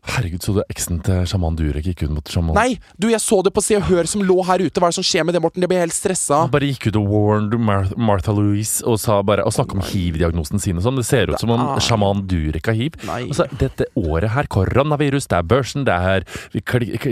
[0.00, 3.40] Herregud, så du eksen til sjaman Durek gikk ut mot sjaman Nei, du, jeg så
[3.44, 4.80] det på Se og Hør som lå her ute.
[4.80, 5.60] Hva er det som skjer med det, Morten?
[5.60, 6.46] Det blir helt stressa.
[6.46, 9.84] Han bare gikk ut og warned Mar Martha Louise og, sa bare, og snakka om
[9.84, 11.00] hiv-diagnosen sin og sånn.
[11.02, 12.96] Det ser ut som om sjaman Durek har hiv.
[13.10, 16.24] Altså, dette året her, koronavirus, det er børsen, det er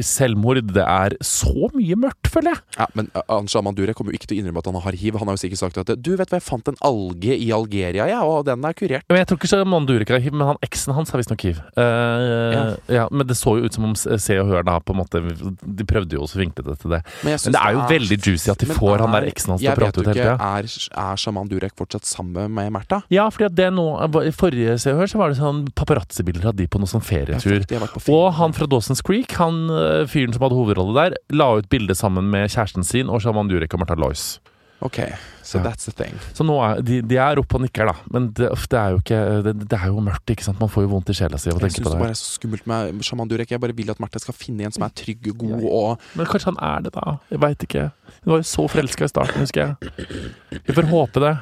[0.09, 2.65] selvmord, det er så mye mørkt, føler jeg.
[2.81, 5.21] Ja, men uh, sjaman Durek kommer jo ikke til å innrømme at han har hiv.
[5.21, 8.09] Han har jo sikkert sagt at Du, vet hva, jeg fant en alge i Algeria,
[8.09, 9.05] ja, og den er kurert.
[9.13, 11.63] Men jeg tror ikke sjaman Durek har hiv, men han eksen hans har visstnok hiv.
[11.77, 12.67] Uh, ja.
[13.11, 15.21] Men det så jo ut som om Se og Hør da på en måte
[15.63, 17.01] De prøvde jo også å vinkle det til det.
[17.25, 19.51] Men, Men det er jo veldig juicy at de får får han er- der eksen
[19.55, 20.37] hans til å prate ut hele tida.
[20.39, 20.65] er,
[21.13, 23.03] er Shaman Durek fortsatt sammen med Märtha?
[23.11, 23.87] Ja, fordi det nå
[24.29, 27.05] I forrige Se og Hør så var det sånn paparazzi-bilder av de på noen sånn
[27.05, 27.65] ferietur.
[27.69, 28.15] Ferie.
[28.15, 31.95] Og han fra Dawson's Creek, han øh, fyren som hadde hovedrolle der, la ut bilde
[31.99, 34.39] sammen med kjæresten sin og Shaman Durek og Märtha Lois.
[34.81, 34.99] Ok,
[35.43, 35.65] so Ja.
[35.65, 36.15] that's the thing.
[36.37, 37.95] Så nå er, de, de er oppe og nikker, da.
[38.15, 40.61] Men det, det er jo ikke det, det er jo mørkt, ikke sant.
[40.63, 42.03] Man får jo vondt i sjela si av å Jeg tenke på det det.
[42.05, 43.51] bare er så skummelt med sjaman Durek.
[43.51, 46.27] Jeg bare vil at Märtha skal finne en som er trygg og god og Men
[46.31, 47.17] kanskje han er det, da.
[47.35, 47.87] Jeg veit ikke.
[48.23, 50.61] Hun var jo så forelska i starten, husker jeg.
[50.63, 51.35] Vi får håpe det.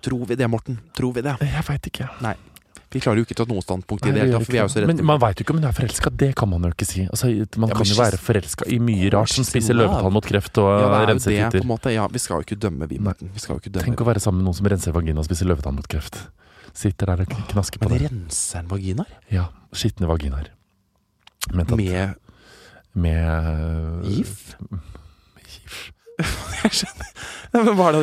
[0.00, 0.78] Tror vi det, Morten?
[0.96, 1.36] Tror vi det?
[1.44, 2.08] Jeg veit ikke.
[2.90, 4.70] Vi klarer jo ikke å ta noe standpunkt i det hele tatt, vi er jo
[4.72, 6.10] så redde Men man veit jo ikke om hun er forelska.
[6.22, 7.04] Det kan man jo ikke si.
[7.06, 7.30] Altså,
[7.62, 10.68] man Ja, kan jo være forelska i mye rart, som spiser løvetann mot kreft og
[10.72, 11.94] ja, det er renser det, fitter.
[11.94, 13.84] Ja, vi skal jo ikke dømme, vi, ikke dømme.
[13.86, 16.18] Tenk å være sammen med noen som renser vagina og spiser løvetann mot kreft.
[16.74, 19.14] Sitter der og knasker på Men renser en vaginaer?
[19.30, 20.50] Ja, skitne vaginaer.
[21.54, 21.70] Med
[22.92, 24.56] med gift?
[26.64, 27.12] Jeg skjønner.
[27.50, 28.00] Men hva er det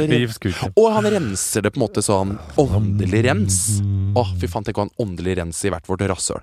[0.59, 0.74] han.
[0.76, 3.59] Og han renser det på en måte sånn åndelig rens.
[4.18, 6.41] Å, fy faen, tenk å ha en åndelig rens i hvert vårt rasshøl.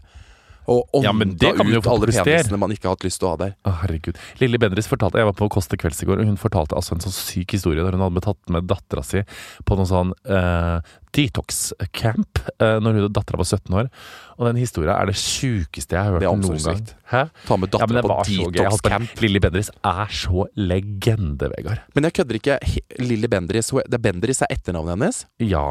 [0.70, 3.06] Og ånda Ja, men det kan man jo ut alle penisene man ikke har hatt
[3.06, 3.54] lyst til å ha der.
[3.68, 4.18] Å, herregud.
[4.40, 6.96] Lilly Bendriss fortalte Jeg var på Kåss til kvelds i går, og hun fortalte altså
[6.96, 9.24] en sånn syk historie der hun hadde tatt med dattera si
[9.68, 10.80] på noen sånn uh,
[11.14, 13.90] detox-camp uh, når hun dattera var 17 år.
[14.34, 16.84] Og den historia er det sjukeste jeg har hørt noen gang.
[17.12, 17.24] Hæ?
[17.46, 19.16] Ta med dattera ja, på detox-camp.
[19.22, 21.84] Lilly Bendriss er så legende, Vegard.
[21.94, 22.60] Men jeg kødder ikke.
[23.04, 25.24] Lilly Bendriss det er Bendriss er etternavnet hennes?
[25.42, 25.66] Ja.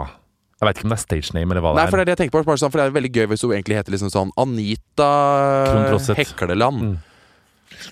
[0.64, 2.04] Jeg veit ikke om det er stage name eller hva Nei, det for det er.
[2.04, 2.46] er det jeg tenker på.
[2.48, 5.10] Bare sånn, for det er veldig gøy hvis hun egentlig heter liksom sånn Anita.
[6.18, 6.86] Hekleland.
[6.94, 7.02] Mm.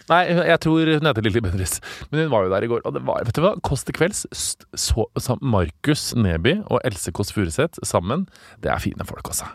[0.08, 1.80] Nei, jeg tror hun heter Lilly Bendriss.
[2.12, 2.84] Men hun var jo der i går.
[2.88, 3.54] Og det var, vet du hva?
[3.66, 4.24] Kåss til kvelds,
[4.78, 8.28] så, så Markus Neby og Else Kåss Furuseth sammen,
[8.64, 9.50] det er fine folk, altså.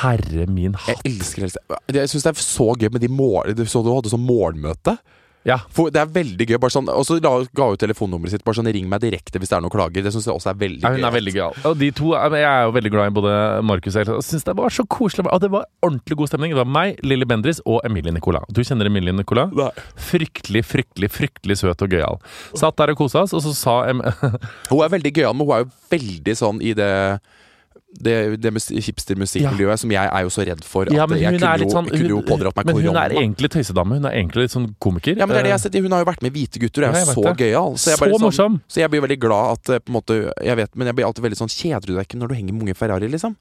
[0.00, 1.06] Herre min Jeg hatt.
[1.08, 1.62] elsker Else.
[1.92, 3.54] Jeg syns det er så gøy med de mål...
[3.56, 4.96] Du så du hadde sånn morgenmøte?
[5.48, 5.56] Ja.
[5.72, 6.58] For det er veldig gøy.
[6.60, 8.44] Bare sånn, og så la- ga hun telefonnummeret sitt.
[8.44, 10.02] Bare sånn, Ring meg direkte hvis det er noen klager.
[10.04, 10.96] Det syns jeg også er veldig Ja, gøy.
[11.00, 11.64] hun er veldig gøy.
[11.70, 13.32] Og de to, jeg er jo veldig glad i både
[13.64, 14.12] Markus og Elsa.
[14.20, 15.26] Jeg synes det var så koselig.
[15.32, 16.50] Og det var ordentlig god stemning.
[16.52, 18.44] Det var meg, Lilly Bendris og Emilie Nicolas.
[18.52, 19.50] Du kjenner Emilie Nicolas?
[19.56, 19.70] Nei.
[19.96, 22.20] Fryktelig, fryktelig, fryktelig søt og gøyal.
[22.54, 24.00] Satt der og kosa oss, og så sa em
[24.70, 26.92] Hun er veldig gøyal, men hun er jo veldig sånn i det
[28.00, 31.38] det, det mus- hipster-musikkmiljøet som jeg er jo så redd for at Ja, men jeg
[31.40, 33.98] kunne jo, sånn kunne jo pådratt meg Men hun er egentlig tøysedame.
[33.98, 35.16] Hun er egentlig litt sånn komiker.
[35.18, 35.80] Ja, men det er det jeg har Eh, sett.
[35.82, 37.74] Hun har jo vært med Hvite gutter og er jo så gøyal.
[37.78, 38.60] Så, Så sånn, morsom.
[38.70, 41.06] så jeg blir veldig glad at eh, på en måte Jeg vet, men jeg blir
[41.06, 43.34] alltid veldig sånn Kjeder du deg ikke når du henger med unge Ferrari, liksom?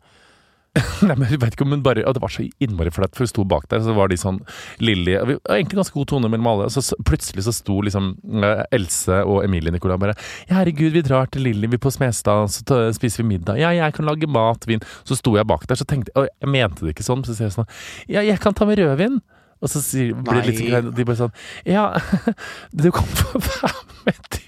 [1.07, 3.25] Nei, men jeg vet ikke om hun bare Og det var så innmari flaut, for
[3.25, 4.37] hun sto bak der, så var de sånn
[4.83, 6.67] Lilly og egentlig ganske god tone mellom alle.
[6.73, 8.11] Så s- plutselig så sto liksom
[8.43, 10.15] eh, Else og Emilie Nicolai bare
[10.49, 13.59] Ja, herregud, vi drar til Lilly, vi er på Smestad, så spiser vi middag.
[13.61, 14.83] Ja, jeg kan lage mat, vin.
[15.07, 17.35] Så sto jeg bak der, så tenkte jeg Og jeg mente det ikke sånn, så
[17.37, 17.69] sier jeg sånn
[18.11, 19.19] Ja, jeg kan ta med rødvin.
[19.59, 21.33] Og så sier, blir det litt sånn, de bare sånn
[21.67, 21.89] Ja,
[22.83, 23.73] du kan få være
[24.05, 24.39] med, du.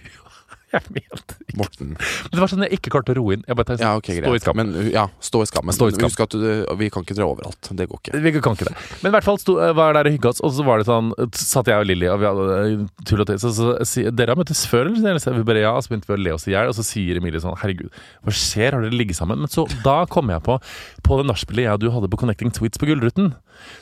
[0.75, 1.57] Jeg mente det ikke.
[1.59, 1.89] Morten.
[1.97, 3.43] Men Det var sånn jeg ikke klarte å roe inn.
[3.47, 4.59] Jeg bare tenkte, Ja, okay, Stå i skam.
[4.61, 5.75] Men, uh, ja, stå i skammen.
[5.75, 6.07] Stå i skam.
[6.07, 6.47] Husk at du,
[6.79, 7.71] vi kan ikke dra overalt.
[7.75, 8.21] Det går ikke.
[8.23, 8.75] Vi kan ikke det.
[9.01, 11.11] Men i hvert fall sto, var der og hygga oss, og så var det sånn
[11.37, 13.45] Satt jeg og Lilly og vi hadde eh, tull og tøys.
[13.49, 15.19] Og så sier Dere har møttes før, eller?
[15.21, 16.71] Så vi bare ja, så begynte vi å le oss i hjel.
[16.71, 17.91] Og så sier Emilie sånn Herregud,
[18.23, 18.77] hva skjer?
[18.77, 19.41] Har dere ligget sammen?
[19.43, 20.57] Men så da kom jeg på
[21.05, 23.33] På det nachspielet jeg og du hadde på Connecting Tweets på Gullruten,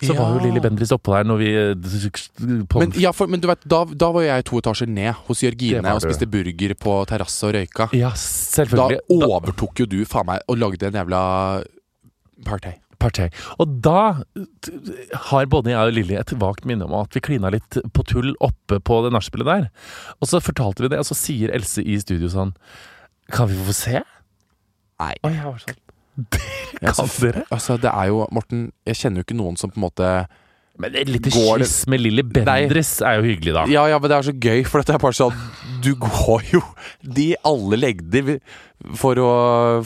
[0.01, 0.45] så var jo Ja.
[0.47, 4.11] Lilly Bendriss oppå der når vi eh, Men, ja, for, men du vet, da, da
[4.15, 7.89] var jeg to etasjer ned hos Jørgine og spiste burger på terrasse og røyka.
[7.97, 9.01] Ja, selvfølgelig.
[9.09, 11.23] Da overtok jo du faen meg og lagde en jævla
[12.47, 12.75] party.
[12.99, 13.29] Partey.
[13.63, 13.99] Og da
[15.29, 18.33] har både jeg og Lilly et vagt minne om at vi klina litt på tull
[18.43, 19.69] oppe på det nachspielet der.
[20.19, 22.51] Og så fortalte vi det, og så sier Else i studio sånn
[23.31, 24.01] Kan vi få se?
[24.99, 25.13] Nei.
[25.23, 25.79] Og jeg var sånn
[26.35, 27.45] Dere Kan dere?
[27.55, 30.09] Altså, det er jo Morten, jeg kjenner jo ikke noen som på en måte
[30.79, 30.99] Men
[31.29, 33.63] Går kyss med Lilly Bendriss er jo hyggelig, da.
[33.71, 35.39] Ja, ja, men det er så gøy, for dette er bare sånn
[35.81, 36.61] Du går jo
[37.03, 38.39] de alle legder
[38.99, 39.29] for å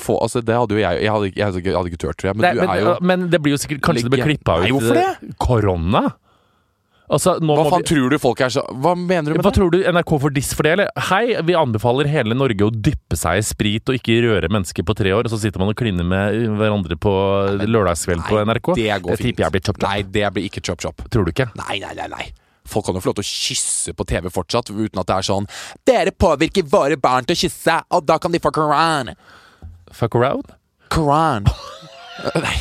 [0.01, 2.17] få Altså, det hadde jo jeg Jeg hadde, jeg hadde, ikke- jeg hadde ikke turt,
[2.21, 4.11] tror jeg, men Nei, du men, er jo men det blir jo sikkert Kanskje det
[4.17, 5.37] blir klippa ut Nei, hvorfor det?
[5.39, 6.03] korona?
[7.13, 9.51] Altså, nå Hva faen vi tror du folk er så Hva mener du med Hva
[9.51, 9.57] det?
[9.59, 10.89] tror du NRK får diss for det, eller?
[11.09, 14.95] Hei, vi anbefaler hele Norge å dyppe seg i sprit og ikke røre mennesker på
[14.95, 17.11] tre år, og så sitter man og kliner med hverandre på
[17.67, 18.71] lørdagskveld på NRK?
[18.79, 19.19] Det går fint.
[19.19, 19.25] fint.
[19.27, 19.89] tipper jeg blir chop chop.
[19.89, 21.03] Nei, det blir ikke chop chop.
[21.11, 21.49] Tror du ikke?
[21.59, 22.25] Nei, nei, nei, nei.
[22.69, 25.27] Folk kan jo få lov til å kysse på TV fortsatt, uten at det er
[25.27, 25.47] sånn
[25.87, 29.13] Dere påvirker våre barn til å kysse, og da kan de få koran.
[29.93, 30.55] Fuck around?
[30.93, 31.49] Koran.
[32.45, 32.55] Nei.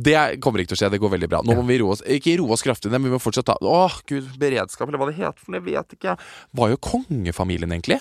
[0.00, 0.92] Det kommer ikke til å skje.
[0.94, 1.40] Det går veldig bra.
[1.44, 3.98] Nå må vi roe oss Ikke roe oss kraftig men vi må fortsatt ta Åh,
[4.08, 6.16] gud, beredskap, eller hva det heter for noe, jeg vet ikke.
[6.56, 8.00] Var jo kongefamilien, egentlig?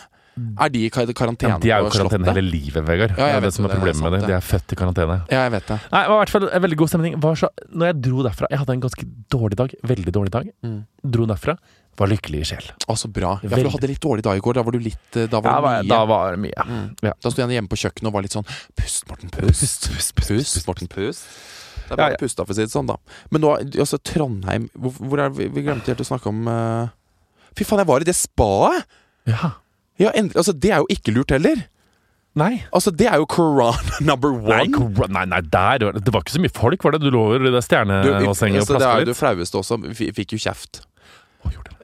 [0.60, 2.36] Er de i kar- karantene Ja, De er jo i på karantene Slottet?
[2.36, 3.12] hele livet, Vegard.
[3.18, 4.28] Ja, jeg det er vet det som er det, problemet med det.
[4.28, 5.18] De er født i karantene.
[5.32, 5.78] Ja, jeg vet det.
[5.92, 7.20] Nei, det var i hvert fall en veldig god stemning.
[7.20, 9.76] Var så, når jeg dro derfra Jeg hadde en ganske dårlig dag.
[9.84, 10.50] Veldig dårlig dag.
[10.64, 10.80] Mm.
[11.04, 11.58] Dro derfra.
[12.00, 12.68] Var lykkelig i sjel.
[12.88, 13.34] Å, så bra.
[13.44, 13.64] Ja, for Veldig.
[13.66, 14.54] du hadde litt dårlig dag i går.
[14.56, 15.90] Da var du litt eh, Da var Ja, var- mye.
[15.90, 16.64] da var det mye.
[16.70, 16.96] Mm.
[17.04, 17.14] Ja.
[17.20, 18.46] Da sto jeg hjemme på kjøkkenet og var litt sånn
[18.78, 19.90] Pust, Morten, pust.
[19.92, 21.26] Pust, pust, Morten, pust.
[21.90, 22.18] Det er Ja, bare ja.
[22.22, 22.96] pusta, for å si det sånn, da.
[23.32, 23.50] Men nå,
[23.82, 26.88] altså, Trondheim Hvor, hvor er vi, vi glemte helt å snakke om eh,
[27.58, 28.86] Fy faen, jeg var i det spaet!
[29.26, 29.52] Ja.
[30.00, 31.66] Ja, altså, det er jo ikke lurt heller.
[32.38, 32.62] Nei.
[32.76, 33.74] Altså, det er jo corona
[34.10, 34.70] number one.
[34.70, 37.02] Nei, nei, nei, der Det var ikke så mye folk, var det?
[37.04, 39.20] Du lå i det stjernebassenget altså, og altså, det er jo det litt?
[39.20, 39.80] flaueste også.
[40.00, 40.84] Vi fikk jo kjeft.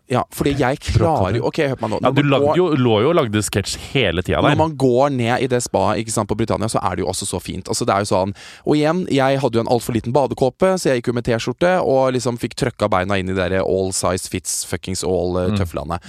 [0.07, 1.99] Ja, fordi jeg klarer jo Ok, hør på meg nå.
[2.05, 5.09] Ja, du lagde går- jo, lå jo og lagde sketsj hele tida Når man går
[5.15, 7.65] ned i det spaet på Britannia, så er det jo også så fint.
[7.65, 8.35] Altså, det er jo sånn
[8.65, 11.71] Og igjen, jeg hadde jo en altfor liten badekåpe, så jeg gikk jo med T-skjorte
[11.83, 15.03] og liksom fikk trøkka beina inn i det der all size fits fuckings.
[15.03, 15.57] Mm.
[15.57, 15.99] tøflene.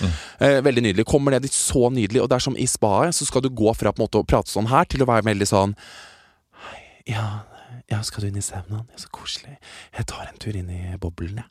[0.41, 1.05] Eh, veldig nydelig.
[1.07, 3.75] Kommer ned dit så nydelig, og det er som i spaet, så skal du gå
[3.77, 5.75] fra på en måte å prate sånn her til å være veldig sånn
[7.07, 7.27] ja,
[7.89, 8.87] ja, skal du inn i saunaen?
[8.91, 9.57] Ja, så koselig.
[9.97, 11.47] Jeg tar en tur inn i boblen, jeg.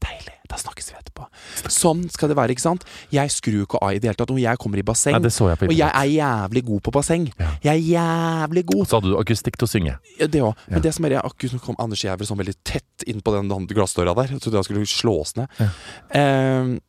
[0.00, 0.36] Deilig.
[0.50, 1.26] Da snakkes vi etterpå.
[1.70, 2.82] Sånn skal det være, ikke sant?
[3.14, 4.32] Jeg skrur ikke av i det hele tatt.
[4.34, 6.82] Når jeg kommer i basseng Nei, det så jeg på og jeg er jævlig god
[6.88, 7.28] på basseng.
[7.38, 7.50] Ja.
[7.68, 8.84] Jeg er jævlig god.
[8.90, 9.96] Så hadde du akustikk til å synge.
[10.18, 10.54] Ja, Det òg.
[10.66, 10.74] Ja.
[10.74, 13.48] Men det som er akkurat nå kom Anders Jæver sånn veldig tett inn på den
[13.70, 14.34] glassdøra der.
[14.34, 15.46] Jeg trodde han skulle slås ned.
[15.60, 15.70] Ja.
[16.18, 16.80] Um,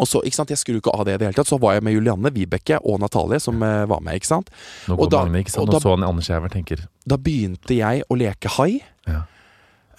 [0.00, 1.50] og så, ikke sant, Jeg skrur ikke av det i det hele tatt.
[1.50, 4.14] Så var jeg med Julianne, Vibeke og Natalie, som uh, var med.
[4.20, 4.48] ikke sant?
[4.88, 5.66] Nå Og da- Magne, ikke sant?
[5.66, 8.80] og da, og så han Anders Jæver tenker Da begynte jeg å leke hai.
[9.06, 9.24] Ja.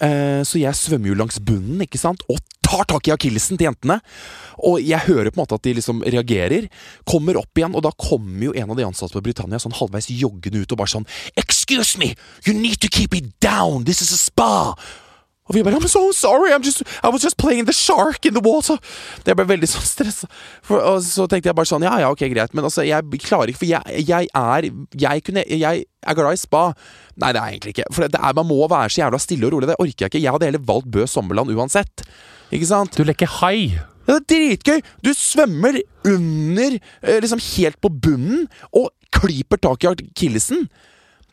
[0.02, 2.24] Eh, så jeg svømmer jo langs bunnen ikke sant?
[2.30, 3.98] og tar tak i akillesen til jentene.
[4.64, 6.68] Og jeg hører på en måte at de liksom reagerer.
[7.08, 10.10] Kommer opp igjen, og da kommer jo en av de ansatte på Britannia sånn halvveis
[10.14, 11.08] joggende ut og bare sånn
[11.40, 12.14] Excuse me!
[12.46, 13.84] You need to keep it down!
[13.84, 14.74] This is a spa!
[15.44, 16.52] Og vi bare I'm so sorry!
[16.54, 18.78] I'm just, I was just playing the shark in the water!
[19.26, 20.28] Det ble veldig sånn stressa.
[20.72, 22.54] Og så tenkte jeg bare sånn Ja ja, ok, greit.
[22.56, 24.68] Men altså, jeg klarer ikke For jeg, jeg er
[25.04, 26.62] Jeg kunne Jeg er glad i spa.
[27.20, 27.88] Nei, det er jeg egentlig ikke.
[27.92, 29.68] For det er, man må være så jævla stille og rolig.
[29.68, 30.22] Det orker jeg ikke.
[30.24, 32.04] Jeg hadde heller valgt Bø Sommerland uansett.
[32.54, 32.96] Ikke sant?
[32.96, 33.76] Du leker hai!
[34.04, 34.82] Ja, det er dritgøy!
[35.04, 35.78] Du svømmer
[36.08, 38.44] under, eh, liksom helt på bunnen,
[38.76, 40.66] og klyper tak i akillesen.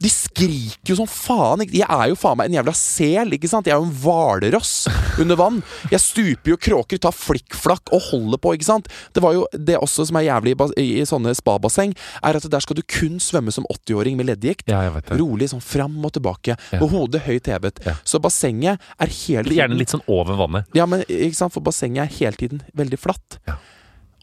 [0.02, 1.62] De skriker jo som faen.
[1.70, 3.68] Jeg er jo faen meg en jævla sel, ikke sant?
[3.70, 4.88] Jeg er jo en hvalross
[5.22, 5.60] under vann.
[5.91, 8.89] Jeg stuper jo kråker, tar flikkflakk og holder på, ikke sant?
[9.14, 11.93] Det var jo det også som er jævlig i, i sånne spabasseng,
[12.26, 14.66] er at der skal du kun svømme som 80-åring med leddgikt.
[14.72, 14.82] Ja.
[15.14, 16.80] Rolig sånn fram og tilbake, Ja.
[16.82, 17.80] med hodet høyt hevet.
[17.86, 17.93] Ja.
[18.04, 20.66] Så bassenget er hele Gjerne litt sånn over vannet.
[20.74, 23.38] ja, men ikke sant, for bassenget er hele tiden veldig flatt.
[23.47, 23.60] Ja.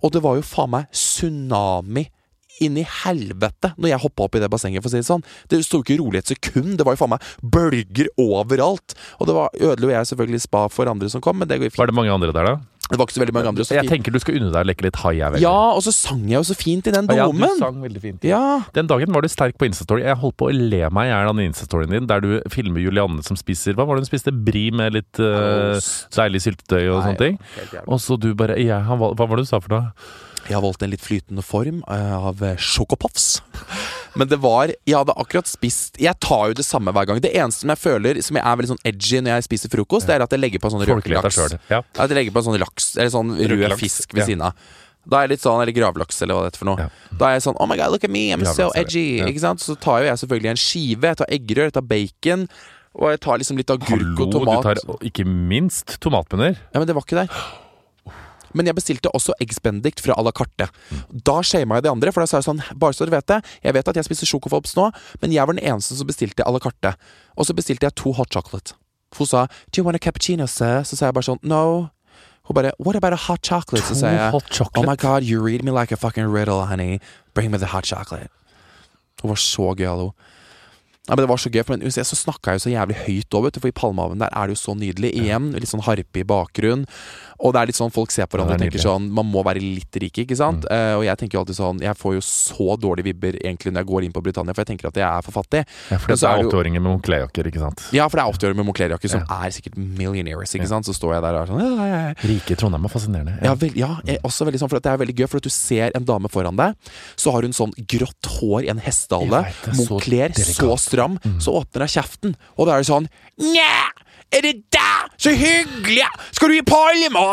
[0.03, 2.09] Og det var jo faen meg tsunami
[2.65, 5.27] inn i helvete når jeg hoppa opp i det bassenget, for å si det sånn.
[5.51, 6.77] Det sto ikke rolig et sekund.
[6.79, 8.97] Det var jo faen meg bølger overalt.
[9.19, 11.83] Og det var ødela jeg selvfølgelig spa for andre som kom, men det går fint.
[11.83, 12.79] Var det mange andre der, da?
[12.89, 13.65] Det var ikke så veldig mange andre.
[13.69, 15.13] Så Jeg tenker du skal unne deg å leke litt hai.
[15.43, 17.43] Ja, og så sang jeg jo så fint i den domen.
[17.45, 18.25] Ja, du sang veldig fint.
[18.25, 18.41] Ja.
[18.77, 20.07] Den dagen var du sterk på Instastory.
[20.07, 22.81] Jeg holdt på å le meg i hjel av den Instastoryen din, der du filmer
[22.81, 24.33] Julianne som spiser Hva var det hun spiste?
[24.33, 25.77] Bri med litt uh,
[26.17, 27.39] deilig syltetøy og Nei, sånne ting?
[27.85, 29.93] Og så du bare jeg, Hva var det du sa for noe?
[30.49, 33.43] Jeg har valgt en litt flytende form eh, av sjokopoffs.
[34.19, 37.21] Men det var Jeg hadde akkurat spist Jeg tar jo det samme hver gang.
[37.23, 40.09] Det eneste som jeg føler Som jeg er veldig sånn edgy når jeg spiser frokost,
[40.09, 41.57] Det er at jeg legger på sånn rød laks røkelaks.
[41.71, 41.83] Ja.
[41.95, 44.29] At jeg legger på en sånn laks Eller sånn rød fisk ved ja.
[44.33, 44.69] siden av.
[45.09, 46.85] Da er jeg litt sånn, eller gravlaks, eller hva det heter for noe.
[46.85, 47.15] Ja.
[47.21, 49.05] Da er jeg sånn Oh my god, look at me, I'm so Gravlaks er edgy.
[49.25, 49.63] Ikke sant?
[49.65, 51.13] Så tar jo jeg selvfølgelig en skive.
[51.13, 52.45] Jeg tar eggerør, jeg tar bacon.
[52.99, 56.61] Og jeg tar liksom litt agurk Hallo, og du tar ikke minst tomatbønner.
[56.75, 57.41] Ja, men det var ikke der.
[58.57, 60.69] Men jeg bestilte også Eggs Benedict fra à la carte.
[61.11, 63.39] Da shama jeg de andre, for da sa jeg sånn Bare så dere vet det,
[63.65, 64.89] jeg vet at jeg spiser sjokofobs nå,
[65.23, 66.95] men jeg var den eneste som bestilte à la carte.
[67.37, 68.77] Og så bestilte jeg to hot chocolate.
[69.17, 70.83] Hun sa Do you want a cappuccino, sir?
[70.85, 71.91] Så sa jeg bare sånn No.
[72.49, 73.85] Hun bare What about a hot chocolate?
[73.85, 77.01] Så sa jeg hot Oh my god, you read me like a fucking riddle, honey.
[77.35, 78.31] Bring me the hot chocolate.
[79.23, 80.13] Hun var så gøyal, hun.
[81.09, 83.37] Ja, men det var så gøy, for men så snakka jeg jo så jævlig høyt
[83.39, 85.15] òg, for i Palmehaven der er det jo så nydelig.
[85.17, 86.85] Igjen, litt sånn harpe i bakgrunn.
[87.39, 89.29] Og det er litt sånn folk ser på hverandre og Ja, er tenker sånn Man
[89.31, 90.65] må være litt rike, ikke sant?
[90.71, 93.85] Eh, og jeg tenker jo alltid sånn Jeg får jo så dårlige vibber egentlig når
[93.85, 95.63] jeg går inn på Britannia, for jeg tenker at jeg er for fattig.
[95.93, 97.85] Ja, for det er er 80-åringer med Moncler-jakker, ikke sant?
[97.95, 100.89] Ja, for det er 80 år med Moncler-jakke som er sikkert millionaires, ikke sant?
[100.89, 102.15] Så står jeg der og er sånn «Ja, ja, ja».
[102.29, 103.37] Rike Trondheim er fascinerende.
[103.45, 103.91] Ja, vel, ja
[104.27, 106.59] også veldig sånn, for det er veldig gøy, for at du ser en dame foran
[106.59, 106.75] deg,
[107.19, 109.45] så har hun sånn grått hår i en hestehale,
[109.79, 111.41] Mokler, så så, stram, Mm.
[111.43, 113.09] så åpner hun kjeften, og da er det sånn
[113.39, 113.91] Nja,
[114.35, 115.13] er det deg?
[115.19, 116.01] Så hyggelig!
[116.03, 116.09] ja.
[116.37, 116.65] Skal du i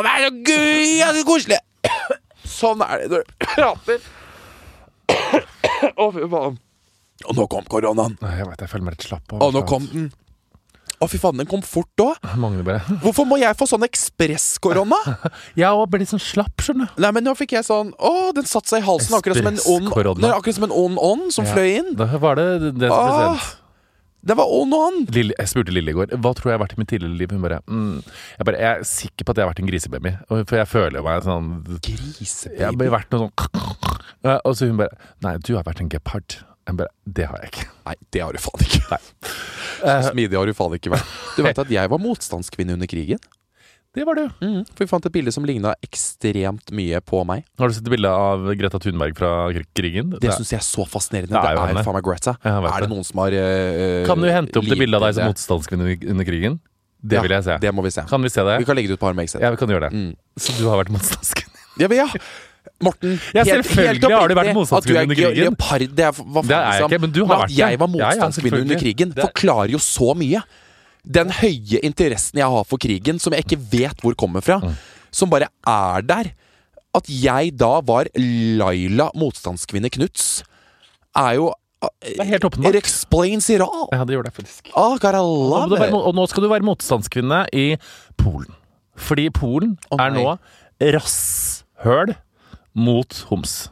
[0.10, 0.98] er Så gøy!
[1.02, 1.60] Ja, så koselig!
[2.48, 4.06] Sånn er det når du prater.
[5.96, 6.60] Å, fy faen.
[7.26, 8.16] Og nå kom koronaen.
[8.22, 9.36] Nei, Jeg vet, jeg føler meg litt slapp.
[9.40, 10.08] Og nå kom den.
[11.04, 12.22] Å, fy faen, den kom fort òg.
[13.04, 14.96] Hvorfor må jeg få sånn ekspress-korona?
[15.60, 17.02] Jeg òg ble litt sånn slapp, skjønner du.
[17.04, 19.60] Nei, men nå fikk jeg sånn Å, den satte seg i halsen akkurat som en
[19.74, 19.92] ond.
[20.22, 20.66] Det er som
[21.04, 21.92] ånd som fløy inn.
[22.00, 22.48] Da var det
[22.80, 23.44] det Ah.
[24.26, 25.12] Det var all ånd!
[25.14, 27.34] Lille, jeg spurte Lille i går hva tror jeg har vært i mitt tidligere liv.
[27.36, 28.00] Hun bare, mm,
[28.40, 30.14] jeg bare Jeg er sikker på at jeg har vært en grisebaby.
[30.32, 31.52] For jeg føler meg sånn
[31.86, 32.58] Grisebaby?
[32.58, 36.40] Jeg har vært noe sånn Og så hun bare Nei, du har vært en gepard.
[36.66, 37.68] Jeg bare Det har jeg ikke.
[37.86, 38.82] Nei, det har du faen ikke.
[38.90, 39.02] Nei.
[39.86, 41.16] Så smidig har du faen ikke vært.
[41.38, 43.22] Du vet at jeg var motstandskvinne under krigen?
[43.96, 44.26] Det var du.
[44.44, 44.62] Mm.
[44.76, 47.46] For vi fant et bilde som ligna ekstremt mye på meg.
[47.60, 49.32] Har du sett bilde av Greta Thunberg fra
[49.78, 50.12] krigen?
[50.20, 51.32] Det syns jeg er så fascinerende.
[51.32, 51.84] Det Det er er jo henne.
[51.88, 52.36] faen meg Greta.
[52.44, 52.90] Er det det.
[52.92, 56.26] noen som har øh, Kan du hente opp det bildet av deg som motstandskvinne under-
[56.28, 56.60] krigen?
[57.06, 57.58] Det Ja, vil jeg se.
[57.62, 58.02] Det må vi se.
[58.10, 58.58] Kan vi se det?
[58.60, 59.94] Vi kan legge det ut på Harm Ja, vi kan gjøre det.
[59.94, 60.16] Mm.
[60.40, 61.52] Så du har vært motstandskvinne?
[61.80, 62.08] Ja, men ja.
[62.82, 65.44] Morten, Ja, selvfølgelig har du vært oppriktig, motstandskvinne at du er under krigen.
[65.46, 66.90] Leopard, det er, Det er jeg liksom.
[66.92, 67.90] ikke, men du har at vært jeg det.
[67.96, 70.42] motstandskvinne Ja, ja, under krigen, forklarer jo så mye.
[71.06, 74.74] Den høye interessen jeg har for krigen, som jeg ikke vet hvor kommer fra, Mm.
[75.12, 76.32] som bare er der.
[76.96, 80.44] At jeg da var Laila motstandskvinne Knuts,
[81.16, 81.54] er jo
[82.02, 82.74] Det er helt åpenbart.
[82.74, 83.88] It explains it all.
[83.92, 84.72] Ja, det gjorde det faktisk.
[84.74, 87.78] Oh, God, Og nå, være, og nå skal du være motstandskvinne i
[88.18, 88.56] Polen.
[88.96, 90.38] Fordi Polen oh, er nå
[90.96, 92.16] rasshøl
[92.74, 93.70] mot homs.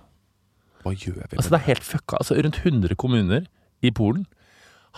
[0.84, 1.38] Hva gjør vi?
[1.40, 2.20] Altså Det er helt fucka.
[2.20, 3.46] Altså Rundt 100 kommuner
[3.82, 4.26] i Polen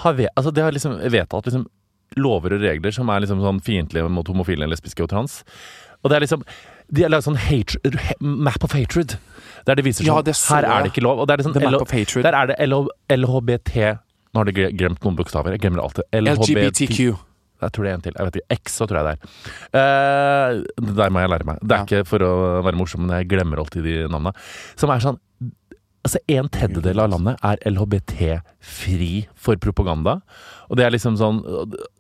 [0.04, 1.68] har, ve altså, har liksom vedtatt liksom
[2.16, 5.44] lover og regler som er liksom sånn fiendtlige mot homofile, lesbiske og trans.
[6.04, 6.44] Og det er liksom
[6.94, 9.16] De har laget sånn hatred, map of hatred.
[9.66, 11.20] Der det viser Ja, sånn Her er det ikke lov.
[11.20, 12.60] Og det er liksom Der er det
[13.18, 13.78] LHBT
[14.36, 15.56] Nå har de glemt noen bokstaver.
[15.56, 16.04] Jeg glemmer alltid.
[16.12, 17.16] LGBTQ.
[17.64, 18.16] Jeg tror det er en til.
[18.20, 18.58] Jeg vet ikke.
[18.60, 19.20] X, så tror jeg det er.
[19.72, 21.62] Uh, det der må jeg lære meg.
[21.64, 21.86] Det er Ja.
[21.88, 22.32] ikke for å
[22.66, 24.36] være morsom, men jeg glemmer alltid de navnene.
[24.76, 25.22] Som er sånn
[26.06, 30.20] Altså, En tredjedel av landet er LHBT-fri for propaganda.
[30.70, 31.40] Og det er liksom sånn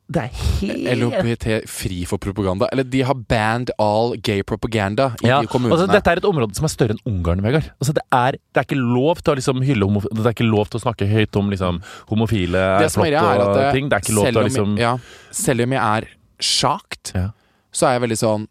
[0.05, 2.67] Det er helt LHBT fri for propaganda.
[2.71, 5.73] Eller de har banned all gay propaganda i ja, kommunene.
[5.79, 7.71] altså, Dette er et område som er større enn Ungarn, Vegard.
[7.81, 10.45] Altså, det, er, det er ikke lov til å liksom hylle homof Det er ikke
[10.49, 11.81] lov til å snakke høyt om liksom,
[12.11, 13.89] homofile det som er flott og at det, ting.
[13.89, 14.93] Det er ikke lov til å liksom ja,
[15.33, 16.07] selv om jeg er
[16.53, 17.29] sjakt, Ja.
[17.73, 18.45] så er jeg veldig sånn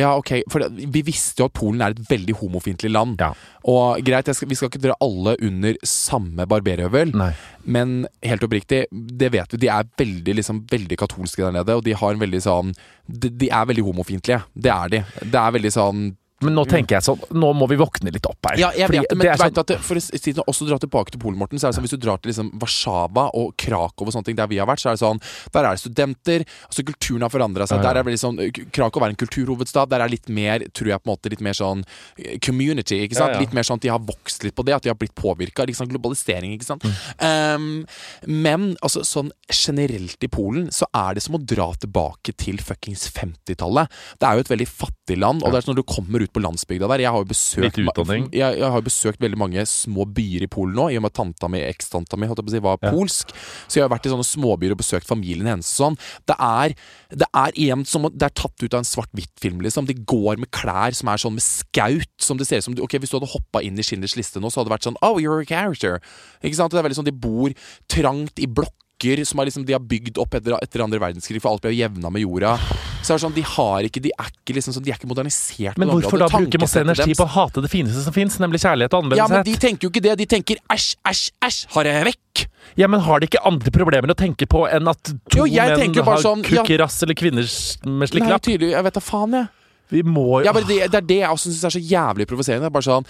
[0.00, 3.20] Ja, ok, for det, Vi visste jo at Polen er et veldig homofiendtlig land.
[3.20, 3.32] Ja.
[3.70, 7.32] Og greit, skal, Vi skal ikke dra alle under samme barberhøvel, Nei.
[7.64, 9.62] men helt oppriktig, det vet vi.
[9.66, 12.74] De er veldig liksom, veldig katolske der nede, og de har en veldig sånn
[13.10, 14.44] De, de er veldig homofiendtlige.
[14.54, 15.04] Det er de.
[15.20, 16.02] Det er veldig sånn
[16.40, 18.60] Men nå tenker jeg sånn Nå må vi våkne litt opp her.
[18.60, 20.32] Ja, jeg Fordi vet det, men det du vet sånn- at det, for å si
[20.32, 22.32] det, også dra tilbake til Polen, Morten, så er det sånn hvis du drar til
[22.32, 25.20] liksom Warszawa og Krakow og sånne ting, der vi har vært, så er det sånn
[25.52, 26.44] Der er det studenter.
[26.66, 27.78] altså Kulturen har forandra seg.
[27.78, 27.92] Ja, ja.
[27.92, 28.40] Der er det sånn
[28.72, 29.90] Krakow er en kulturhovedstad.
[29.90, 31.84] Der er litt mer, tror jeg, på en måte litt mer sånn
[32.18, 33.02] eh, community.
[33.04, 33.34] ikke sant?
[33.34, 33.40] Ja.
[33.40, 35.66] Litt mer sånn at de har vokst litt på det, at de har blitt påvirka.
[35.66, 36.84] Liksom globalisering, ikke sant.
[36.84, 36.96] Mm.
[37.20, 37.86] Um,
[38.26, 43.08] men altså sånn generelt i Polen så er det som å dra tilbake til fuckings
[43.12, 43.90] 50-tallet.
[44.20, 46.29] Det er jo et veldig fattig land, og det er sånn når du kommer ut
[46.34, 50.06] på landsbygda der Jeg har jo besøkt Litt jeg, jeg har besøkt veldig mange små
[50.06, 52.52] byer i Polen nå, i og med at tanta mi, ekstanta mi, holdt jeg på
[52.52, 52.90] å si, var Ja.
[52.94, 53.34] polsk.
[53.68, 55.98] Så jeg har vært i sånne småbyer og besøkt familien hennes og sånn.
[56.26, 56.74] Det er,
[57.10, 59.86] det er igjen som Det er tatt ut av en svart-hvitt-film, liksom.
[59.86, 62.98] De går med klær som er sånn med skaut, som det ser ut som Ok,
[62.98, 65.18] hvis du hadde hoppa inn i Schindlers liste nå, så hadde det vært sånn Oh,
[65.20, 66.00] you're a character.
[66.42, 66.72] Ikke sant?
[66.72, 67.52] Det er veldig sånn De bor
[67.88, 71.54] trangt i blokker som er liksom, de har bygd opp etter, etter andre verdenskrig, for
[71.54, 72.58] alt ble jevna med jorda.
[73.00, 75.08] Så er det sånn, De har ikke De er ikke liksom sånn De er ikke
[75.10, 75.78] modernisert.
[75.80, 78.96] Men hvorfor da bruke masse energi på å hate det fineste som fins, nemlig kjærlighet
[78.98, 80.16] og ja, men de tenker jo ikke det.
[80.20, 82.44] De tenker æsj, æsj, æsj, har jeg vekk!
[82.78, 85.96] Ja, men har de ikke andre problemer å tenke på enn at to Jo, menn
[86.06, 86.60] har sånn, ja.
[86.60, 87.48] kukk i rass eller kvinner
[87.88, 89.48] med Nei, tydelig, jeg vet da faen, jeg.
[89.90, 92.70] Vi må jo Ja, det, det er det jeg også syns er så jævlig provoserende.
[92.70, 93.08] Er bare sånn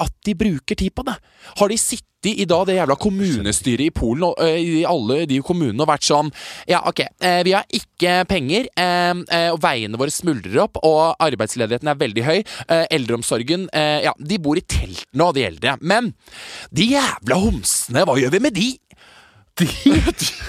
[0.00, 1.16] At de bruker tid på det.
[1.60, 5.80] Har de sittet i da det jævla kommunestyret i Polen og, i alle de kommunene
[5.80, 6.28] og vært sånn
[6.68, 7.00] Ja, ok,
[7.46, 8.68] vi har ikke penger,
[9.54, 12.36] og veiene våre smuldrer opp, og arbeidsledigheten er veldig høy.
[12.92, 15.78] Eldreomsorgen Ja, de bor i telt nå, de eldre.
[15.80, 16.12] Men
[16.76, 18.68] de jævla homsene, hva gjør vi med de?
[19.60, 19.68] De,